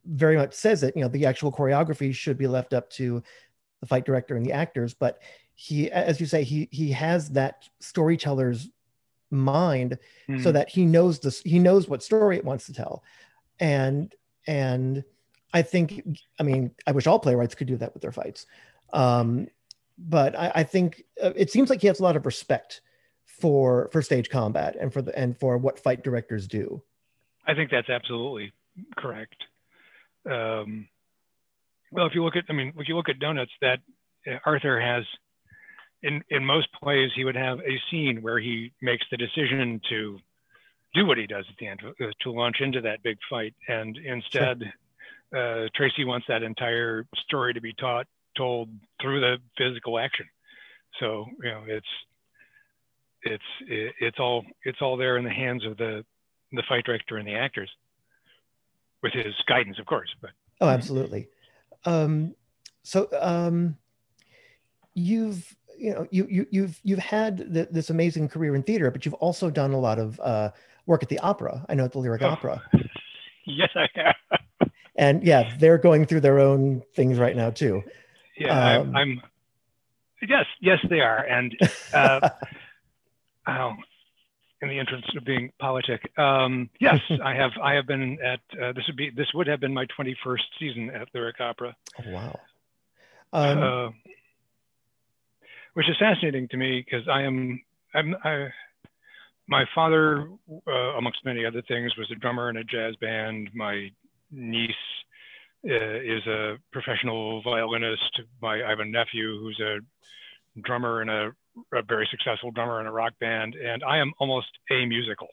[0.04, 0.94] very much says it.
[0.94, 3.22] You know, the actual choreography should be left up to
[3.80, 4.92] the fight director and the actors.
[4.92, 5.22] But
[5.54, 8.68] he, as you say, he he has that storyteller's
[9.30, 10.42] mind mm.
[10.42, 11.40] so that he knows this.
[11.40, 13.02] He knows what story it wants to tell,
[13.58, 14.14] and
[14.46, 15.04] and
[15.52, 16.06] I think,
[16.38, 18.46] I mean, I wish all playwrights could do that with their fights.
[18.92, 19.48] Um,
[20.08, 22.80] but I, I think uh, it seems like he has a lot of respect
[23.26, 26.82] for for stage combat and for the and for what fight directors do.
[27.46, 28.52] I think that's absolutely
[28.96, 29.36] correct.
[30.30, 30.88] Um,
[31.90, 33.80] well, if you look at, I mean, if you look at Donuts, that
[34.26, 35.04] uh, Arthur has
[36.02, 40.18] in in most plays he would have a scene where he makes the decision to
[40.94, 43.96] do what he does at the end uh, to launch into that big fight, and
[43.96, 44.72] instead sure
[45.34, 48.06] uh, Tracy wants that entire story to be taught
[48.40, 48.70] told
[49.02, 50.26] through the physical action.
[50.98, 51.86] So you know, it's
[53.22, 56.04] it's it, it's all it's all there in the hands of the
[56.52, 57.70] the fight director and the actors,
[59.02, 60.08] with his guidance, of course.
[60.20, 61.28] But oh, absolutely.
[61.84, 62.34] Um,
[62.82, 63.76] so um,
[64.94, 69.04] you've you know you you you've you've had the, this amazing career in theater, but
[69.04, 70.50] you've also done a lot of uh,
[70.86, 71.64] work at the opera.
[71.68, 72.30] I know at the Lyric oh.
[72.30, 72.62] Opera.
[73.46, 74.14] Yes, I have
[75.00, 77.82] and yeah, they're going through their own things right now too.
[78.40, 79.22] Yeah, um, I'm, I'm,
[80.22, 81.56] Yes, yes, they are, and
[81.94, 82.20] uh,
[83.48, 83.72] oh,
[84.60, 87.52] in the interest of being politic, um, yes, I have.
[87.62, 90.90] I have been at uh, this would be this would have been my 21st season
[90.90, 91.74] at Lyric Opera.
[91.98, 92.40] Oh wow.
[93.32, 93.88] Um, uh,
[95.74, 97.62] which is fascinating to me because I am
[97.94, 98.48] I'm I,
[99.48, 100.28] my father,
[100.68, 103.50] uh, amongst many other things, was a drummer in a jazz band.
[103.54, 103.90] My
[104.30, 104.70] niece
[105.62, 108.20] is a professional violinist.
[108.40, 109.78] My, I have a nephew who's a
[110.62, 111.30] drummer in a,
[111.72, 115.28] a very successful drummer in a rock band, and I am almost a musical.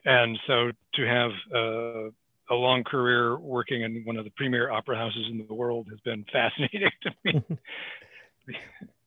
[0.05, 2.09] and so to have uh,
[2.49, 5.99] a long career working in one of the premier opera houses in the world has
[6.01, 7.43] been fascinating to me.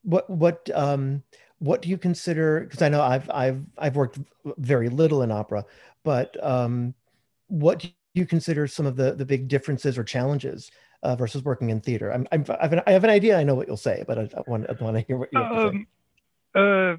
[0.03, 1.21] what what um
[1.59, 4.17] what do you consider because i know i've i've i've worked
[4.57, 5.65] very little in opera
[6.03, 6.93] but um
[7.47, 10.71] what do you consider some of the the big differences or challenges
[11.03, 13.55] uh, versus working in theater I'm, I'm I've an, I have an idea i know
[13.55, 15.71] what you'll say but i, I want, I want to hear what you have um,
[15.73, 15.77] to
[16.55, 16.97] say uh,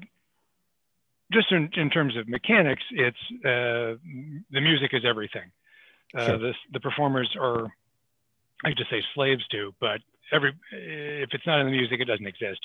[1.33, 3.97] just in, in terms of mechanics it's uh,
[4.51, 5.51] the music is everything
[6.15, 6.37] uh, sure.
[6.37, 7.67] the, the performers are
[8.63, 9.99] i just say slaves to but
[10.31, 12.59] every if it's not in the music, it doesn't exist.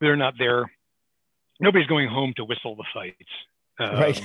[0.00, 0.70] They're not there.
[1.60, 3.16] Nobody's going home to whistle the fights.
[3.78, 4.22] Um, right.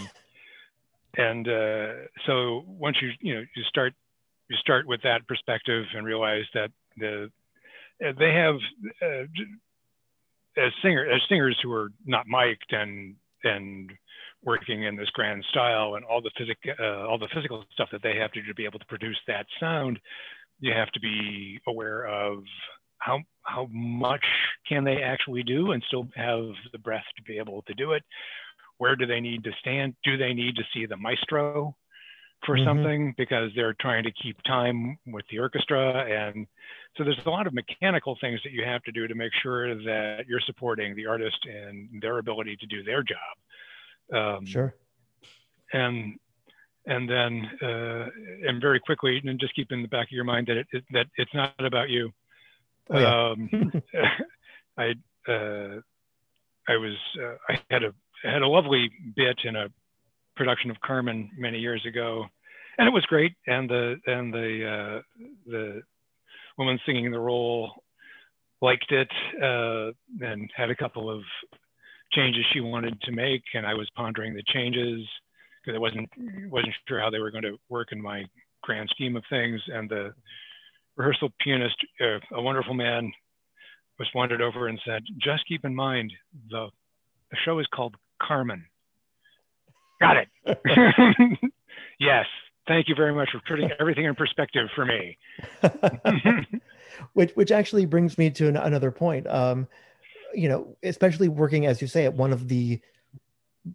[1.18, 1.94] And uh,
[2.26, 3.94] so once you you know you start
[4.50, 7.30] you start with that perspective and realize that the
[8.06, 8.56] uh, they have
[9.02, 9.24] uh,
[10.58, 13.92] as singer as singers who are not mic'd and and
[14.44, 18.02] working in this grand style and all the physic uh, all the physical stuff that
[18.04, 20.00] they have to do to be able to produce that sound
[20.60, 22.44] you have to be aware of
[23.00, 24.24] how how much
[24.68, 28.04] can they actually do and still have the breath to be able to do it
[28.82, 29.94] where do they need to stand?
[30.04, 31.76] Do they need to see the maestro
[32.44, 32.66] for mm-hmm.
[32.66, 33.14] something?
[33.16, 36.04] Because they're trying to keep time with the orchestra.
[36.10, 36.48] And
[36.98, 39.76] so there's a lot of mechanical things that you have to do to make sure
[39.76, 43.36] that you're supporting the artist and their ability to do their job.
[44.12, 44.74] Um, sure.
[45.72, 46.16] and
[46.88, 48.08] and then uh,
[48.48, 50.84] and very quickly and just keep in the back of your mind that it, it
[50.92, 52.10] that it's not about you.
[52.90, 53.30] Oh, yeah.
[53.30, 53.72] um,
[54.78, 54.96] i
[55.32, 55.80] uh,
[56.68, 59.68] i was uh, i had a had a lovely bit in a
[60.36, 62.26] production of carmen many years ago.
[62.78, 63.34] And it was great.
[63.48, 65.82] And the and the uh, the
[66.58, 67.72] woman singing the role
[68.62, 69.10] liked it
[69.42, 69.92] uh,
[70.26, 71.22] and had a couple of
[72.14, 73.44] changes she wanted to make.
[73.54, 75.02] And i was pondering the changes
[75.62, 76.10] because I wasn't
[76.50, 78.26] wasn't sure how they were going to work in my
[78.64, 79.62] grand scheme of things.
[79.68, 80.14] And the
[80.96, 83.12] rehearsal pianist, uh, a wonderful man,
[84.00, 86.14] was wandered over and said, "Just keep in mind
[86.50, 86.70] the
[87.32, 88.66] the show is called Carmen."
[90.00, 90.60] Got it.
[92.00, 92.26] yes.
[92.68, 95.18] Thank you very much for putting everything in perspective for me.
[97.14, 99.28] which which actually brings me to an, another point.
[99.28, 99.68] Um,
[100.34, 102.80] you know, especially working as you say at one of the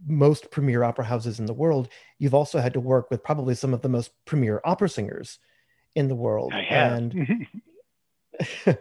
[0.07, 3.73] most premier opera houses in the world, you've also had to work with probably some
[3.73, 5.39] of the most premier opera singers
[5.95, 6.53] in the world.
[6.53, 7.47] And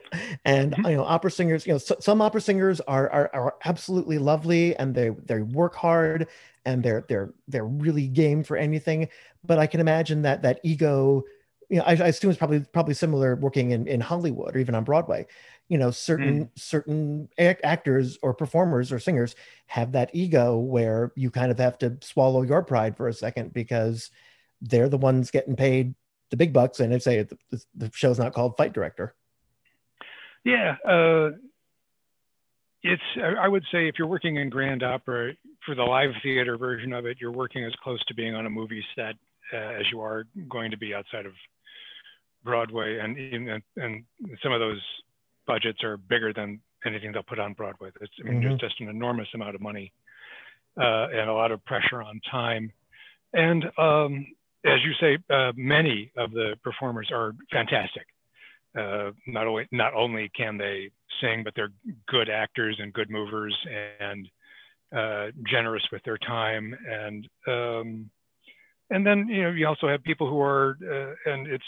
[0.46, 0.86] and mm-hmm.
[0.88, 4.76] you know, opera singers, you know, so, some opera singers are, are are absolutely lovely
[4.76, 6.28] and they they work hard
[6.66, 9.08] and they're they're they're really game for anything.
[9.44, 11.24] But I can imagine that that ego,
[11.70, 14.76] you know, I, I assume it's probably probably similar working in, in Hollywood or even
[14.76, 15.28] on Broadway
[15.68, 16.50] you know certain mm.
[16.56, 19.36] certain actors or performers or singers
[19.68, 23.54] have that ego where you kind of have to swallow your pride for a second
[23.54, 24.12] because
[24.62, 25.96] they're the ones getting paid
[26.30, 29.16] the big bucks and they say the, the show's not called fight director
[30.46, 31.32] yeah uh,
[32.84, 33.02] it's
[33.42, 35.34] i would say if you're working in grand opera
[35.66, 38.50] for the live theater version of it you're working as close to being on a
[38.50, 39.16] movie set
[39.54, 41.34] uh, as you are going to be outside of
[42.44, 44.06] broadway and and, and
[44.42, 44.82] some of those
[45.46, 47.90] budgets are bigger than anything they'll put on Broadway.
[48.02, 48.50] It's, I mean, mm-hmm.
[48.50, 49.92] there's just an enormous amount of money
[50.80, 52.72] uh, and a lot of pressure on time.
[53.34, 54.28] And um,
[54.66, 58.06] as you say, uh, many of the performers are fantastic.
[58.78, 60.90] Uh, not only not only can they
[61.22, 61.72] sing, but they're
[62.08, 63.56] good actors and good movers
[64.00, 64.28] and
[64.96, 66.76] uh, generous with their time.
[66.90, 68.10] And um,
[68.90, 71.66] and then you know you also have people who are uh, and it's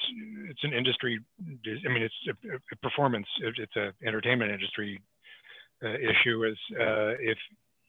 [0.49, 5.01] it's an industry i mean it's a, a performance it's an entertainment industry
[5.83, 7.37] uh, issue is uh, if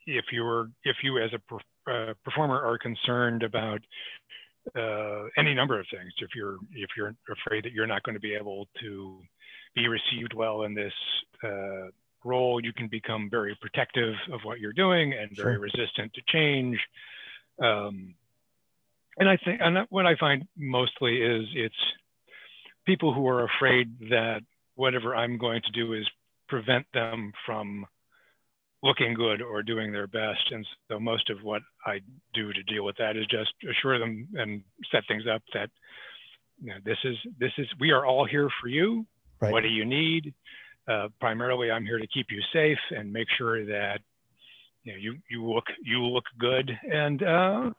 [0.07, 3.81] if you're if you as a per, performer are concerned about
[4.77, 8.21] uh, any number of things if you're if you're afraid that you're not going to
[8.21, 9.21] be able to
[9.75, 10.93] be received well in this
[11.45, 11.89] uh,
[12.25, 15.61] role you can become very protective of what you're doing and very sure.
[15.61, 16.79] resistant to change
[17.63, 18.15] um,
[19.19, 21.75] and I think, and what I find mostly is it's
[22.87, 24.41] people who are afraid that
[24.77, 26.09] whatever I'm going to do is
[26.49, 27.85] prevent them from
[28.83, 30.51] looking good or doing their best.
[30.51, 32.01] And so most of what I
[32.35, 34.62] do to deal with that is just assure them and
[34.93, 35.71] set things up that
[36.61, 39.07] you know, this is this is we are all here for you.
[39.41, 39.53] Right.
[39.53, 40.35] What do you need?
[40.88, 44.01] Uh, primarily, I'm here to keep you safe and make sure that
[44.85, 47.71] you know, you you look you look good, and uh,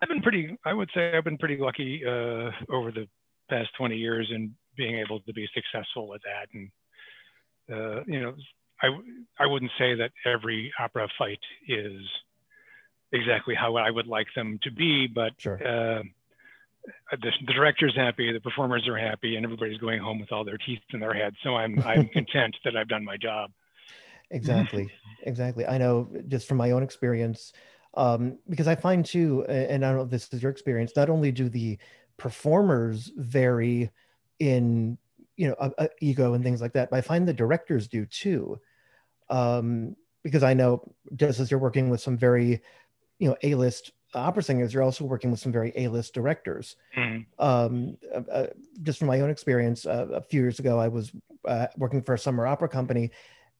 [0.00, 0.56] I've been pretty.
[0.64, 3.06] I would say I've been pretty lucky uh, over the
[3.50, 6.48] past 20 years in being able to be successful with that.
[6.54, 6.70] And
[7.70, 8.34] uh, you know,
[8.82, 8.88] I
[9.38, 12.00] I wouldn't say that every opera fight is
[13.12, 15.60] exactly how I would like them to be, but Sure.
[15.62, 16.02] uh,
[17.12, 20.58] the, the director's happy, the performers are happy, and everybody's going home with all their
[20.58, 21.34] teeth in their head.
[21.42, 23.50] So I'm I'm content that I've done my job.
[24.30, 24.90] exactly
[25.22, 27.52] exactly i know just from my own experience
[27.96, 31.08] um, because i find too and i don't know if this is your experience not
[31.10, 31.78] only do the
[32.16, 33.90] performers vary
[34.38, 34.98] in
[35.36, 38.06] you know uh, uh, ego and things like that but i find the directors do
[38.06, 38.58] too.
[39.30, 42.62] Um, because i know just as you're working with some very
[43.18, 46.76] you know a-list opera singers you're also working with some very a-list directors.
[46.96, 47.26] Mhm.
[47.38, 48.46] um, uh, uh,
[48.82, 51.10] just from my own experience, uh, a few years ago, I was
[51.46, 53.10] uh, working for a summer opera company,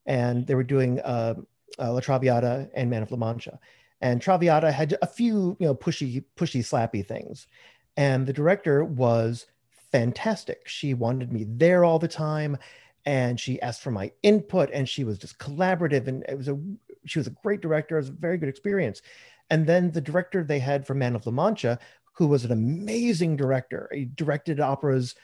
[0.06, 1.34] and they were doing uh,
[1.78, 3.58] uh, La Traviata and Man of La Mancha,
[4.00, 7.48] and Traviata had a few, you know, pushy, pushy, slappy things,
[7.96, 9.46] and the director was
[9.94, 10.66] fantastic.
[10.66, 12.58] She wanted me there all the time,
[13.04, 16.58] and she asked for my input, and she was just collaborative, and it was a
[17.06, 17.96] she was a great director.
[17.96, 19.02] It was a very good experience.
[19.50, 21.78] And then the director they had for Man of La Mancha
[22.14, 23.88] who was an amazing director.
[23.92, 25.14] He directed operas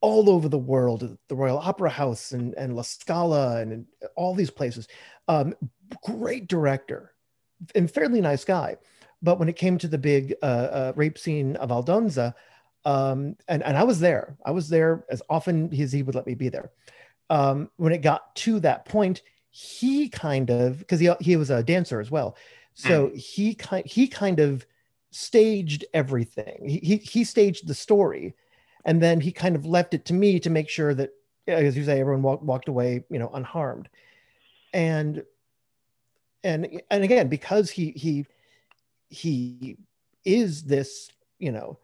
[0.00, 4.34] all over the world, the Royal Opera House and, and La Scala and, and all
[4.34, 4.86] these places.
[5.26, 5.54] Um,
[6.04, 7.12] great director
[7.74, 8.76] and fairly nice guy.
[9.20, 12.34] But when it came to the big uh, uh, rape scene of Aldonza,
[12.84, 16.26] um, and, and I was there, I was there as often as he would let
[16.26, 16.70] me be there.
[17.30, 21.62] Um, when it got to that point, he kind of, because he, he was a
[21.62, 22.36] dancer as well.
[22.80, 24.64] So he kind he kind of
[25.10, 26.62] staged everything.
[26.64, 28.36] He, he he staged the story,
[28.84, 31.10] and then he kind of left it to me to make sure that,
[31.48, 33.88] as you say, everyone walked walked away, you know, unharmed.
[34.72, 35.24] And
[36.44, 38.26] and and again, because he he
[39.08, 39.76] he
[40.24, 41.10] is this,
[41.40, 41.80] you know,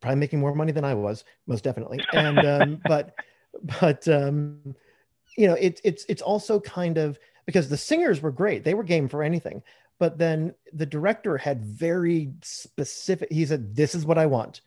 [0.00, 2.00] probably making more money than I was, most definitely.
[2.12, 3.14] And um, but
[3.80, 4.74] but um,
[5.36, 8.84] you know, it's it's it's also kind of because the singers were great; they were
[8.84, 9.62] game for anything
[9.98, 14.62] but then the director had very specific he said this is what i want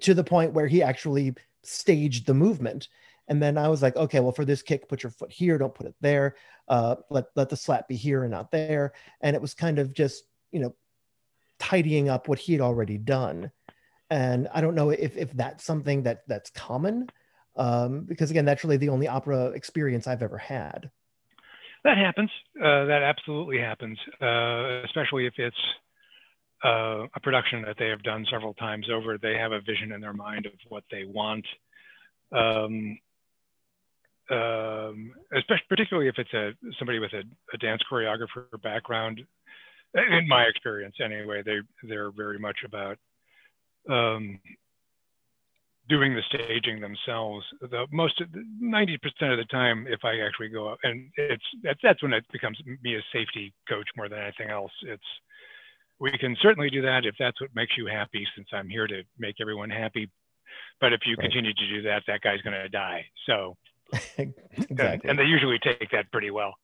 [0.00, 2.88] to the point where he actually staged the movement.
[3.28, 5.74] And then i was like okay well for this kick put your foot here don't
[5.74, 6.34] put it there
[6.68, 8.92] uh, let, let the slap be here and not there.
[9.20, 10.74] And it was kind of just you know
[11.58, 13.50] tidying up what he had already done
[14.12, 17.08] and i don't know if, if that's something that that's common
[17.56, 20.90] um, because again that's really the only opera experience i've ever had
[21.84, 22.30] That happens.
[22.56, 25.56] Uh, that absolutely happens, uh, especially if it's
[26.64, 29.18] uh, a production that they have done several times over.
[29.18, 31.44] They have a vision in their mind of what they want,
[32.30, 32.98] um,
[34.30, 37.22] um, especially particularly if it's a somebody with a,
[37.52, 39.20] a dance choreographer background.
[39.94, 42.96] In my experience, anyway, they they're very much about
[43.88, 44.38] um,
[45.88, 47.44] doing the staging themselves.
[47.60, 48.20] The most,
[48.60, 52.12] ninety percent of the time, if I actually go up, and it's that's that's when
[52.12, 54.72] it becomes me a safety coach more than anything else.
[54.82, 55.02] It's
[55.98, 59.02] we can certainly do that if that's what makes you happy, since I'm here to
[59.18, 60.10] make everyone happy.
[60.80, 61.24] But if you Right.
[61.24, 63.06] continue to do that, that guy's going to die.
[63.26, 63.56] So,
[64.18, 66.54] and, exactly and they usually take that pretty well.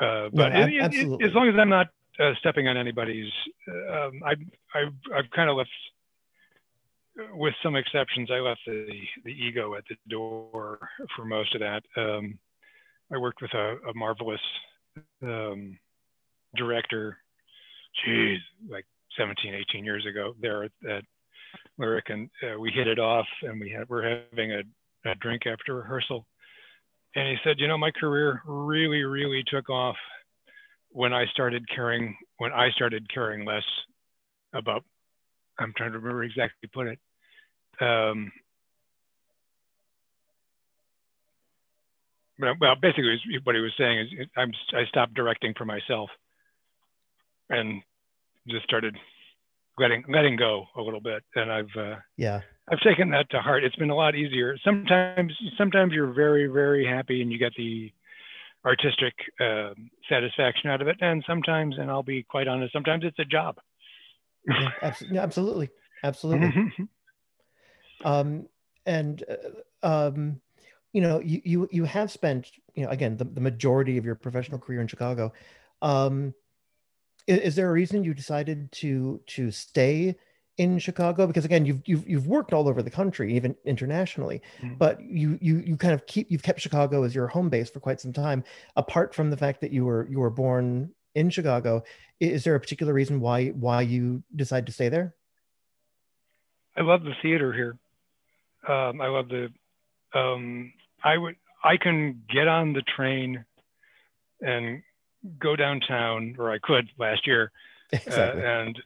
[0.00, 1.88] Uh, but it- it- as long as I'm not
[2.20, 3.30] uh, stepping on anybody's,
[3.68, 4.34] uh, um, I,
[4.74, 4.84] I,
[5.16, 5.70] I've kind of left,
[7.34, 8.86] with some exceptions, I left the,
[9.24, 10.78] the ego at the door
[11.16, 11.82] for most of that.
[11.96, 12.38] Um,
[13.12, 14.40] I worked with a, a marvelous
[15.22, 15.78] um,
[16.56, 17.18] director,
[18.04, 18.86] geez, like
[19.18, 21.04] 17, 18 years ago there at, at
[21.78, 24.62] Lyric, and uh, we hit it off, and we had, we're having a,
[25.10, 26.26] a drink after rehearsal.
[27.14, 29.96] And he said, you know, my career really, really took off
[30.90, 33.64] when I started caring, when I started caring less
[34.54, 34.84] about,
[35.62, 36.98] I'm trying to remember exactly put it.
[37.80, 38.32] Um,
[42.38, 46.10] but, well, basically what he was saying is I'm, I stopped directing for myself
[47.50, 47.82] and
[48.48, 48.96] just started
[49.78, 51.22] letting, letting go a little bit.
[51.34, 53.64] And I've, uh, yeah I've taken that to heart.
[53.64, 54.56] It's been a lot easier.
[54.64, 57.92] Sometimes, sometimes you're very, very happy and you get the
[58.64, 59.70] artistic uh,
[60.08, 63.56] satisfaction out of it, and sometimes, and I'll be quite honest, sometimes it's a job.
[64.46, 65.70] Yeah, abs- yeah, absolutely
[66.02, 66.88] absolutely Mhm.
[68.04, 68.48] um,
[68.86, 69.22] and
[69.82, 70.40] uh, um,
[70.92, 74.14] you know you, you you have spent you know again the, the majority of your
[74.14, 75.32] professional career in chicago
[75.80, 76.34] um,
[77.26, 80.16] is, is there a reason you decided to to stay
[80.58, 84.78] in chicago because again you've you've, you've worked all over the country even internationally Mhm.
[84.78, 87.80] but you you you kind of keep you've kept chicago as your home base for
[87.80, 88.44] quite some time
[88.76, 91.82] apart from the fact that you were you were born in Chicago.
[92.20, 95.14] Is there a particular reason why why you decide to stay there?
[96.76, 97.76] I love the theater here.
[98.66, 99.48] Um, I love the.
[100.14, 101.36] Um, I would.
[101.64, 103.44] I can get on the train
[104.40, 104.82] and
[105.38, 107.50] go downtown, or I could last year,
[107.92, 108.42] exactly.
[108.42, 108.82] uh, and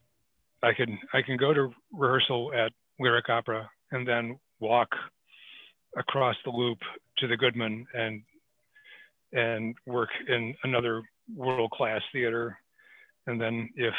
[0.62, 4.88] I can I can go to rehearsal at Lyric Opera and then walk
[5.96, 6.78] across the loop
[7.18, 8.22] to the Goodman and
[9.32, 11.02] and work in another
[11.34, 12.58] world class theater,
[13.26, 13.94] and then if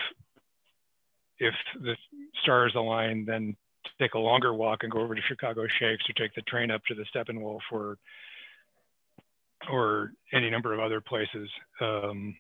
[1.39, 1.95] if the
[2.41, 3.55] stars align, then
[3.99, 6.82] take a longer walk and go over to Chicago Shakes or take the train up
[6.86, 7.97] to the Steppenwolf or
[9.71, 11.49] or any number of other places.
[11.82, 12.36] Um,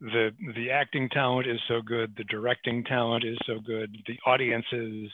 [0.00, 5.10] the the acting talent is so good, the directing talent is so good, the audiences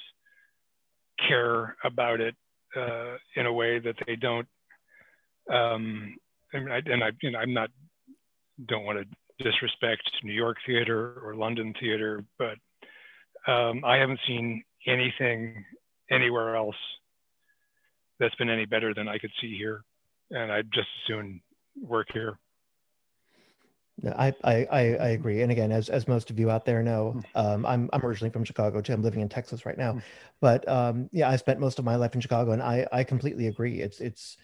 [1.29, 2.35] care about it
[2.77, 4.47] uh, in a way that they don't.
[5.53, 6.17] Um,
[6.53, 7.71] mean, I, and I, you know, I'm not
[8.65, 12.57] don't want to disrespect New York theater or London theater, but
[13.51, 15.65] um, I haven't seen anything
[16.11, 16.77] anywhere else
[18.19, 19.83] that's been any better than I could see here,
[20.31, 21.41] and I'd just as soon
[21.81, 22.39] work here.
[24.05, 25.41] I, I, I agree.
[25.41, 27.21] And again, as, as most of you out there know, hmm.
[27.35, 28.93] um, I'm, I'm originally from Chicago too.
[28.93, 29.99] I'm living in Texas right now, hmm.
[30.41, 33.47] but um, yeah, I spent most of my life in Chicago and I, I completely
[33.47, 33.81] agree.
[33.81, 34.37] It's, it's,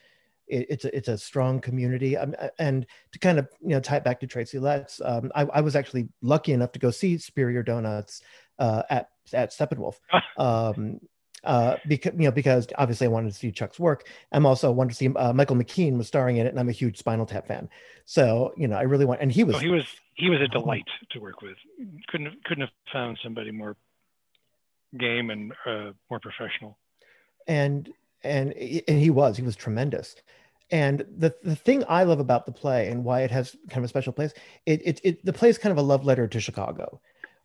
[0.53, 2.17] it's a, it's a strong community.
[2.17, 5.45] Um, and to kind of, you know, tie it back to Tracy Letts, um, I,
[5.45, 8.23] I was actually lucky enough to go see Superior Donuts
[8.59, 9.97] uh, at, at Steppenwolf.
[10.39, 11.01] um,
[11.45, 14.07] uh, because you know because obviously I wanted to see Chuck's work.
[14.31, 16.73] I'm also wanted to see uh, Michael McKean was starring in it, and I'm a
[16.73, 17.69] huge Spinal Tap fan.
[18.05, 19.85] So you know I really want, and he was oh, he was
[20.15, 21.57] he was a delight to work with.
[22.07, 23.77] Couldn't have, couldn't have found somebody more
[24.97, 26.79] game and uh, more professional.
[27.47, 27.93] And
[28.23, 30.15] and and he was he was tremendous.
[30.73, 33.85] And the the thing I love about the play and why it has kind of
[33.85, 34.33] a special place,
[34.67, 37.01] it it, it the play is kind of a love letter to Chicago.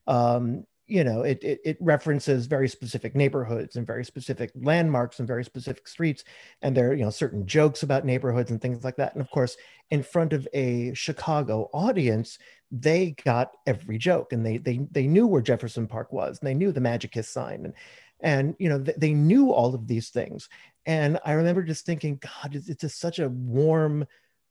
[0.07, 5.27] Um, you know it, it, it references very specific neighborhoods and very specific landmarks and
[5.27, 6.23] very specific streets.
[6.61, 9.13] And there are you know certain jokes about neighborhoods and things like that.
[9.13, 9.57] And of course
[9.91, 12.39] in front of a chicago audience
[12.71, 16.39] they got every joke and they they they knew where jefferson park was.
[16.39, 17.65] And they knew the magic sign.
[17.65, 17.73] And
[18.21, 20.49] and you know they knew all of these things
[20.87, 24.07] and i remember just thinking god it's, it's just such a warm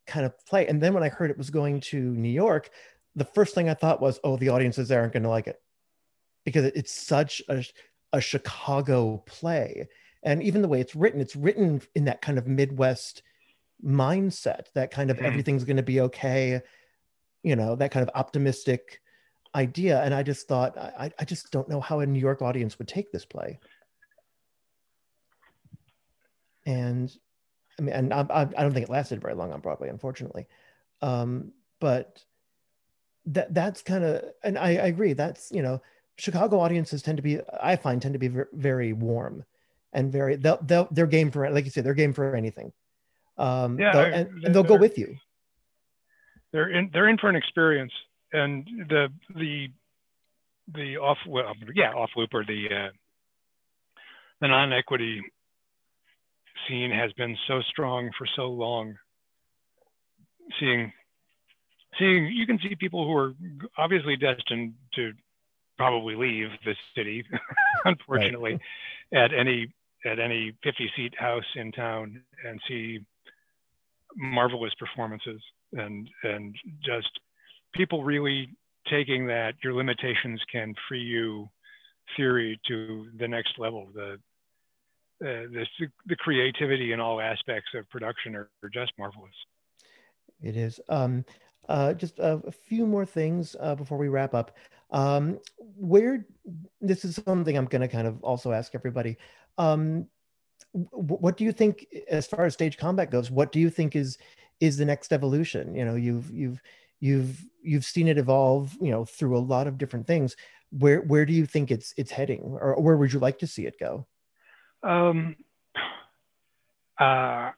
[0.06, 2.70] kind of play and then when i heard it was going to new york
[3.16, 5.60] the first thing i thought was oh the audiences there aren't going to like it
[6.46, 7.62] because it's such a,
[8.14, 9.88] a Chicago play.
[10.22, 13.22] And even the way it's written, it's written in that kind of Midwest
[13.84, 15.26] mindset, that kind of mm-hmm.
[15.26, 16.62] everything's going to be okay,
[17.42, 19.00] you know, that kind of optimistic
[19.54, 20.00] idea.
[20.02, 22.88] And I just thought, I, I just don't know how a New York audience would
[22.88, 23.58] take this play.
[26.66, 27.16] And
[27.78, 30.46] I mean, and I, I don't think it lasted very long on Broadway, unfortunately.
[31.00, 32.22] Um, but
[33.26, 35.12] that that's kind of, and I, I agree.
[35.14, 35.80] That's you know,
[36.16, 39.44] Chicago audiences tend to be, I find, tend to be very warm
[39.96, 42.72] and very they'll, they'll they're game for like you say they're game for anything.
[43.38, 45.16] Um, yeah, they'll, and, and they'll go with you.
[46.52, 47.92] They're in they're in for an experience,
[48.32, 49.68] and the the
[50.74, 52.90] the off well yeah off loop or the uh,
[54.40, 55.22] the non equity
[56.68, 58.94] scene has been so strong for so long.
[60.60, 60.92] Seeing
[61.98, 63.32] seeing you can see people who are
[63.78, 65.12] obviously destined to
[65.76, 67.24] probably leave the city,
[67.84, 68.58] unfortunately,
[69.12, 69.24] right.
[69.24, 69.72] at any
[70.04, 73.00] at any 50 seat house in town and see
[74.14, 75.40] marvelous performances
[75.72, 76.54] and and
[76.84, 77.10] just
[77.74, 78.48] people really
[78.88, 81.48] taking that your limitations can free you
[82.16, 84.18] theory to the next level the
[85.22, 85.66] uh, the,
[86.06, 89.34] the creativity in all aspects of production are, are just marvelous
[90.42, 91.24] it is um,
[91.68, 94.56] uh, just a, a, few more things uh, before we wrap up.
[94.90, 96.26] Um, where
[96.80, 99.16] this is something I'm going to kind of also ask everybody.
[99.58, 100.06] Um,
[100.72, 103.30] what do you think, as far as stage combat goes?
[103.30, 104.18] What do you think is
[104.60, 105.74] is the next evolution?
[105.74, 106.62] You know, you've you've
[107.00, 108.76] you've you've seen it evolve.
[108.80, 110.36] You know, through a lot of different things.
[110.70, 113.66] Where where do you think it's it's heading, or where would you like to see
[113.66, 114.06] it go?
[114.82, 115.36] Um,
[116.98, 117.50] uh,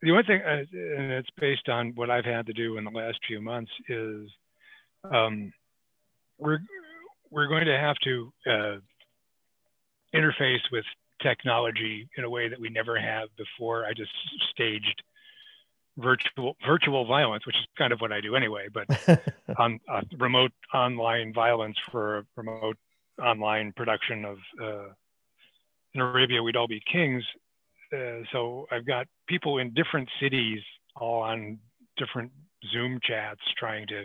[0.00, 2.90] the only thing, uh, and it's based on what I've had to do in the
[2.90, 4.28] last few months, is
[5.04, 5.52] um,
[6.38, 6.58] we're
[7.30, 8.76] we're going to have to uh,
[10.14, 10.84] interface with
[11.22, 13.86] technology in a way that we never have before.
[13.86, 14.10] I just
[14.50, 15.02] staged
[15.96, 18.86] virtual virtual violence, which is kind of what I do anyway, but
[19.58, 22.76] on uh, remote online violence for a remote
[23.22, 24.92] online production of uh,
[25.94, 27.22] in Arabia, we'd all be kings.
[27.92, 30.60] Uh, so I've got people in different cities
[30.96, 31.58] all on
[31.96, 32.32] different
[32.72, 34.02] Zoom chats trying to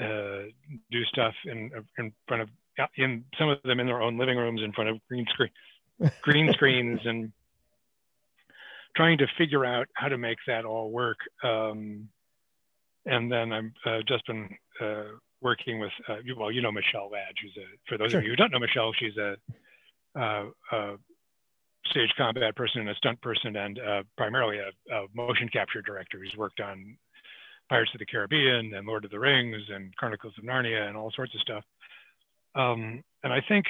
[0.00, 0.42] uh,
[0.90, 2.48] do stuff in in front of
[2.96, 5.50] in some of them in their own living rooms in front of green screen
[6.22, 7.32] green screens and
[8.96, 11.18] trying to figure out how to make that all work.
[11.44, 12.08] Um,
[13.06, 14.48] and then I've uh, just been
[14.80, 15.04] uh,
[15.40, 17.34] working with uh, well, you know Michelle Ladd.
[17.40, 18.20] who's a for those sure.
[18.20, 19.36] of you who don't know Michelle, she's a,
[20.18, 20.96] uh, a
[21.86, 26.18] stage combat person and a stunt person, and uh, primarily a, a, motion capture director
[26.18, 26.96] who's worked on
[27.68, 31.12] Pirates of the Caribbean and Lord of the Rings and Chronicles of Narnia and all
[31.14, 31.64] sorts of stuff.
[32.54, 33.66] Um, and I think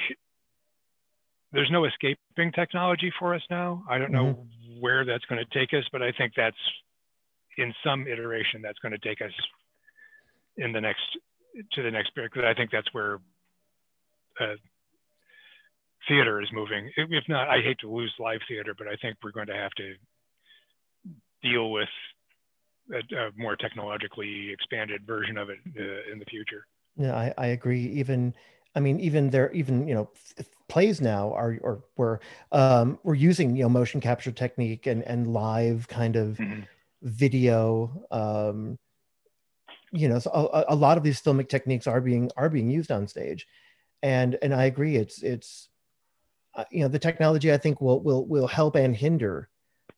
[1.51, 3.83] there's no escaping technology for us now.
[3.89, 4.81] I don't know mm-hmm.
[4.81, 6.55] where that's going to take us, but I think that's
[7.57, 9.33] in some iteration that's going to take us
[10.57, 11.01] in the next
[11.73, 13.19] to the next because I think that's where
[14.39, 14.55] uh,
[16.07, 16.91] theater is moving.
[16.97, 19.71] If not, I hate to lose live theater, but I think we're going to have
[19.71, 19.93] to
[21.41, 21.89] deal with
[22.91, 26.65] a, a more technologically expanded version of it uh, in the future.
[26.97, 27.85] Yeah, I, I agree.
[27.93, 28.33] Even
[28.75, 30.09] I mean, even there, even you know,
[30.67, 32.19] plays now are or we're
[32.51, 36.61] um, we're using you know motion capture technique and and live kind of mm-hmm.
[37.01, 38.05] video.
[38.11, 38.77] Um,
[39.91, 42.91] you know, so a, a, lot of these filmic techniques are being are being used
[42.91, 43.45] on stage,
[44.01, 44.95] and and I agree.
[44.95, 45.67] It's it's
[46.71, 49.49] you know the technology I think will will will help and hinder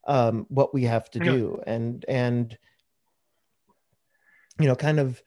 [0.06, 2.58] um, what we have to do, and and
[4.60, 5.22] you know, kind of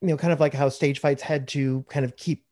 [0.00, 2.44] you know, kind of like how stage fights had to kind of keep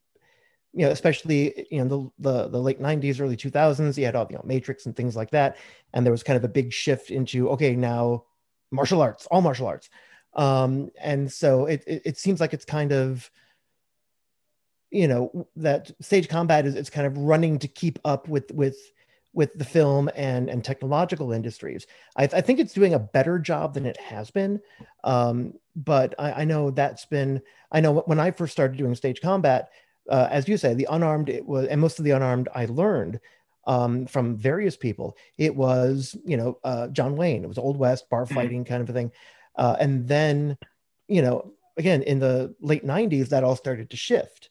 [0.75, 4.27] you know, especially you know the the, the late '90s, early 2000s, you had all
[4.31, 5.57] you know Matrix and things like that,
[5.93, 8.25] and there was kind of a big shift into okay now
[8.71, 9.91] martial arts, all martial arts,
[10.35, 13.31] um, and so it, it, it seems like it's kind of
[14.93, 18.79] you know that stage combat is it's kind of running to keep up with with
[19.33, 21.87] with the film and and technological industries.
[22.17, 24.61] I, I think it's doing a better job than it has been,
[25.03, 29.21] um, but I, I know that's been I know when I first started doing stage
[29.21, 29.71] combat
[30.09, 33.21] uh, as you say, the unarmed it was, and most of the unarmed I learned
[33.67, 35.17] um, from various people.
[35.39, 37.45] It was, you know, uh, John Wayne.
[37.45, 38.35] It was Old West bar mm-hmm.
[38.35, 39.13] fighting kind of a thing,
[39.57, 40.57] uh, and then,
[41.09, 44.49] you know, again in the late '90s, that all started to shift,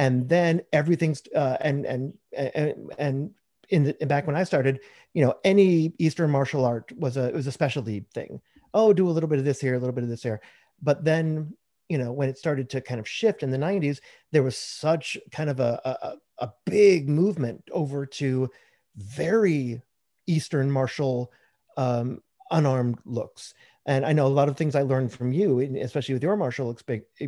[0.00, 3.30] and then everything's uh, and and and and
[3.68, 4.80] in the back when I started,
[5.12, 8.40] you know, any Eastern martial art was a was a specialty thing.
[8.72, 10.40] Oh, do a little bit of this here, a little bit of this here.
[10.80, 11.54] But then
[11.90, 13.98] you know when it started to kind of shift in the 90s
[14.30, 18.48] there was such kind of a, a, a big movement over to
[18.96, 19.82] very
[20.28, 21.32] eastern martial
[21.76, 23.54] um, unarmed looks.
[23.86, 26.78] And i know a lot of things i learned from you especially with your martial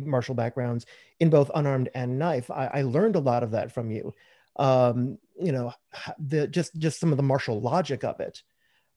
[0.03, 0.85] martial backgrounds
[1.19, 4.13] in both unarmed and knife i, I learned a lot of that from you.
[4.55, 5.73] Um, you know
[6.19, 8.43] the just just some of the martial logic of it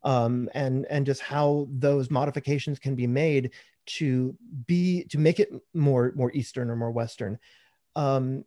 [0.06, 3.50] um, and and just how those modifications can be made
[3.86, 7.38] to be to make it more more eastern or more western.
[7.96, 8.44] Um,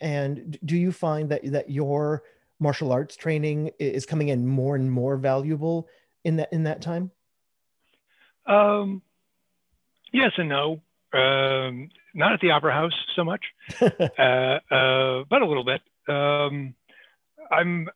[0.00, 2.24] and do you find that that your
[2.58, 5.88] martial arts training is coming in more and more valuable
[6.24, 7.10] in that in that time
[8.46, 9.02] um,
[10.12, 10.80] yes and no
[11.12, 13.44] um, not at the opera house so much
[13.80, 13.84] uh,
[14.20, 16.74] uh, but a little bit um,
[17.50, 17.88] i'm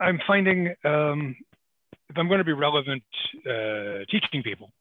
[0.00, 1.36] i'm finding um,
[2.08, 3.02] if i'm going to be relevant
[3.46, 4.72] uh, teaching people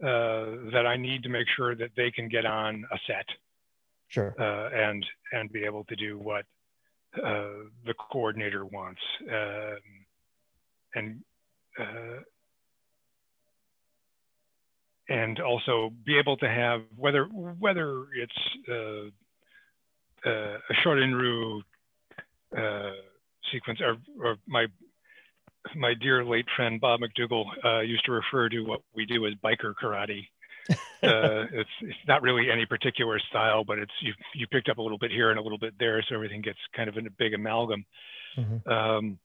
[0.00, 3.26] uh, that I need to make sure that they can get on a set.
[4.06, 4.32] Sure.
[4.38, 6.44] Uh, and and be able to do what
[7.16, 9.78] uh, the coordinator wants, um,
[10.94, 11.20] and
[11.78, 12.20] uh,
[15.08, 21.62] and also be able to have whether whether it's uh, a short in
[23.52, 24.66] sequence or, or my
[25.76, 29.34] my dear late friend Bob McDougall uh, used to refer to what we do as
[29.44, 30.26] biker karate.
[30.70, 34.82] uh, it's it's not really any particular style, but it's you you picked up a
[34.82, 37.10] little bit here and a little bit there, so everything gets kind of in a
[37.10, 37.84] big amalgam.
[38.36, 38.70] Mm-hmm.
[38.70, 39.18] Um,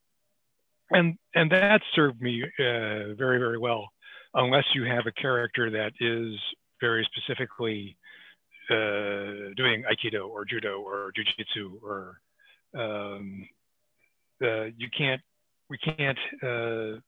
[0.93, 3.89] and and that served me uh, very very well,
[4.33, 6.39] unless you have a character that is
[6.79, 7.97] very specifically
[8.69, 12.19] uh, doing aikido or judo or jujitsu or
[12.77, 13.47] um,
[14.41, 15.21] uh, you can't
[15.69, 16.99] we can't uh,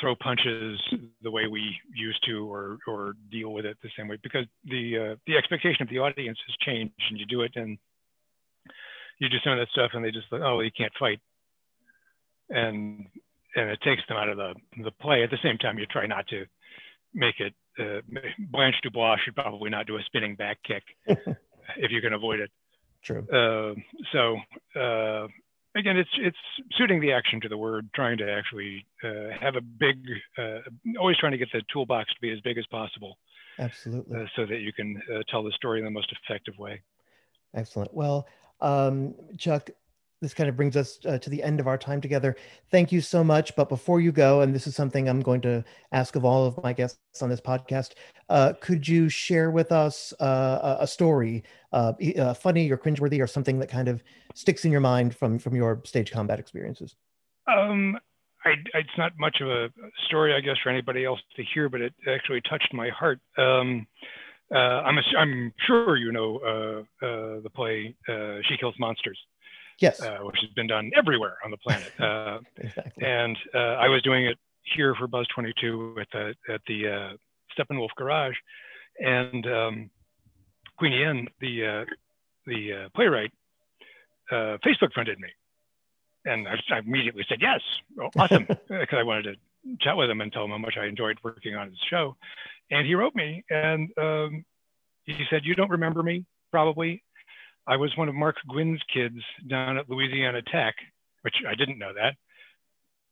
[0.00, 0.80] throw punches
[1.22, 4.98] the way we used to or or deal with it the same way because the
[4.98, 7.78] uh, the expectation of the audience has changed and you do it and
[9.18, 11.20] you do some of that stuff and they just like oh you can't fight
[12.54, 13.06] and
[13.56, 16.06] and it takes them out of the the play at the same time you try
[16.06, 16.44] not to
[17.12, 18.00] make it uh,
[18.38, 22.50] Blanche Dubois should probably not do a spinning back kick if you can avoid it.
[23.02, 23.26] True.
[23.28, 23.74] Uh,
[24.12, 24.38] so
[24.80, 25.26] uh,
[25.74, 26.36] again, it's it's
[26.76, 29.98] suiting the action to the word, trying to actually uh, have a big,
[30.38, 30.60] uh,
[30.98, 33.18] always trying to get the toolbox to be as big as possible,
[33.58, 34.20] Absolutely.
[34.20, 36.80] Uh, so that you can uh, tell the story in the most effective way.
[37.54, 37.92] Excellent.
[37.94, 38.26] Well,
[38.60, 39.70] um, Chuck,
[40.24, 42.34] this kind of brings us uh, to the end of our time together.
[42.70, 43.54] Thank you so much.
[43.54, 45.62] But before you go, and this is something I'm going to
[45.92, 47.90] ask of all of my guests on this podcast,
[48.30, 51.44] uh, could you share with us uh, a story,
[51.74, 54.02] uh, uh, funny or cringeworthy, or something that kind of
[54.34, 56.96] sticks in your mind from from your stage combat experiences?
[57.46, 57.98] Um,
[58.46, 59.68] I, it's not much of a
[60.06, 63.20] story, I guess, for anybody else to hear, but it actually touched my heart.
[63.36, 63.86] Um,
[64.54, 67.94] uh, I'm, a, I'm sure you know the play
[68.48, 69.18] She Kills Monsters.
[69.80, 70.00] Yes.
[70.00, 71.92] Uh, which has been done everywhere on the planet.
[72.00, 73.04] Uh, exactly.
[73.04, 74.38] And uh, I was doing it
[74.76, 77.16] here for Buzz 22 at the at the
[77.56, 78.36] Steppenwolf Garage,
[78.98, 79.90] and um,
[80.78, 81.86] Qui Nguyen, the
[82.46, 83.32] the playwright,
[84.30, 85.28] Facebook friended me
[86.24, 87.60] and I, I immediately said yes,
[88.00, 90.86] oh, awesome, because I wanted to chat with him and tell him how much I
[90.86, 92.16] enjoyed working on his show.
[92.70, 94.44] And he wrote me, and um,
[95.04, 97.02] he said, "You don't remember me, probably.
[97.66, 100.74] I was one of Mark Guinn's kids down at Louisiana Tech,
[101.22, 102.16] which I didn't know that."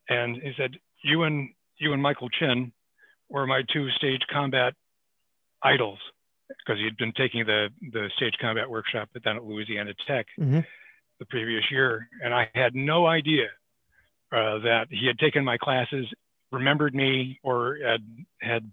[0.08, 0.72] And he said,
[1.02, 2.72] "You and you and Michael Chin
[3.28, 4.74] were my two stage combat
[5.62, 5.98] idols."
[6.48, 10.60] Because he'd been taking the the stage combat workshop down at Louisiana Tech, mm-hmm
[11.22, 13.46] the previous year, and I had no idea
[14.32, 16.06] uh, that he had taken my classes,
[16.50, 18.00] remembered me, or had
[18.40, 18.70] had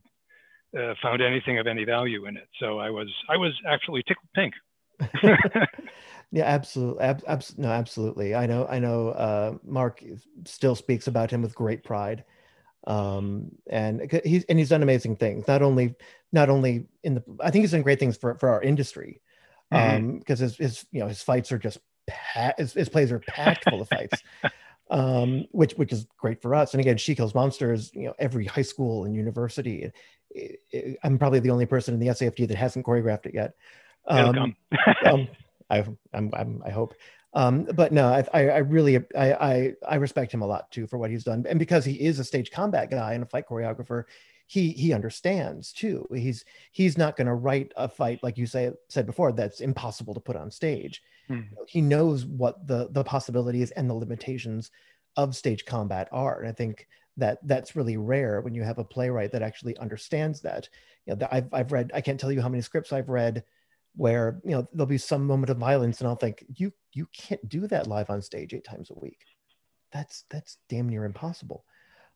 [0.76, 2.48] uh, found anything of any value in it.
[2.60, 4.56] So I was I was actually tickled pink.
[6.32, 8.36] yeah, absolutely, ab- abs- no, absolutely.
[8.36, 9.10] I know, I know.
[9.10, 10.04] Uh, Mark
[10.46, 12.24] still speaks about him with great pride,
[12.88, 15.48] um, and he's and he's done amazing things.
[15.48, 15.96] Not only,
[16.32, 19.22] not only in the, I think he's done great things for for our industry,
[19.70, 20.06] because mm-hmm.
[20.06, 21.80] um, his his you know his fights are just
[22.58, 24.22] his, his plays are packed full of fights,
[24.92, 26.74] um, which which is great for us.
[26.74, 27.92] And again, She Kills Monsters.
[27.94, 29.92] You know, every high school and university.
[30.32, 33.54] It, it, I'm probably the only person in the SAFD that hasn't choreographed it yet.
[34.08, 34.56] Um,
[35.06, 35.28] um,
[35.70, 36.96] I, I'm, I'm, i hope.
[37.34, 40.88] Um, but no, I, I, I really, I, I, I respect him a lot too
[40.88, 43.46] for what he's done, and because he is a stage combat guy and a fight
[43.48, 44.06] choreographer,
[44.48, 46.08] he he understands too.
[46.12, 50.16] He's he's not going to write a fight like you say said before that's impossible
[50.16, 51.04] to put on stage.
[51.30, 51.46] Mm.
[51.68, 54.72] He knows what the the possibilities and the limitations
[55.18, 56.88] of stage combat are, and I think
[57.18, 60.68] that that's really rare when you have a playwright that actually understands that.
[61.06, 63.44] You know, I've I've read I can't tell you how many scripts I've read
[63.96, 67.48] where you know there'll be some moment of violence and I'll think you you can't
[67.50, 69.20] do that live on stage eight times a week.
[69.92, 71.66] That's that's damn near impossible.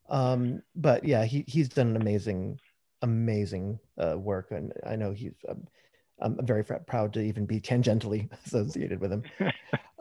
[0.09, 2.59] Um, but yeah, he he's done an amazing,
[3.01, 5.34] amazing uh, work, and I know he's.
[5.47, 5.67] Um,
[6.19, 9.24] I'm very proud to even be tangentially associated with him.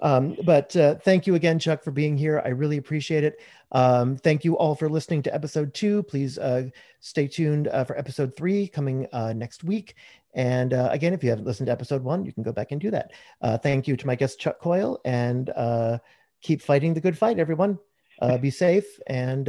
[0.03, 2.42] Um, but uh, thank you again, Chuck, for being here.
[2.44, 3.40] I really appreciate it.
[3.70, 6.03] Um, thank you all for listening to episode two.
[6.03, 6.68] Please uh,
[7.00, 9.94] stay tuned uh, for episode three coming uh, next week.
[10.34, 12.80] And uh, again, if you haven't listened to episode one, you can go back and
[12.80, 13.12] do that.
[13.40, 15.50] Uh, thank you to my guest, Chuck Coyl, and
[16.42, 17.78] keep fighting the good fight, everyone
[18.40, 19.46] be safe and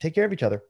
[0.00, 0.62] take care of each other.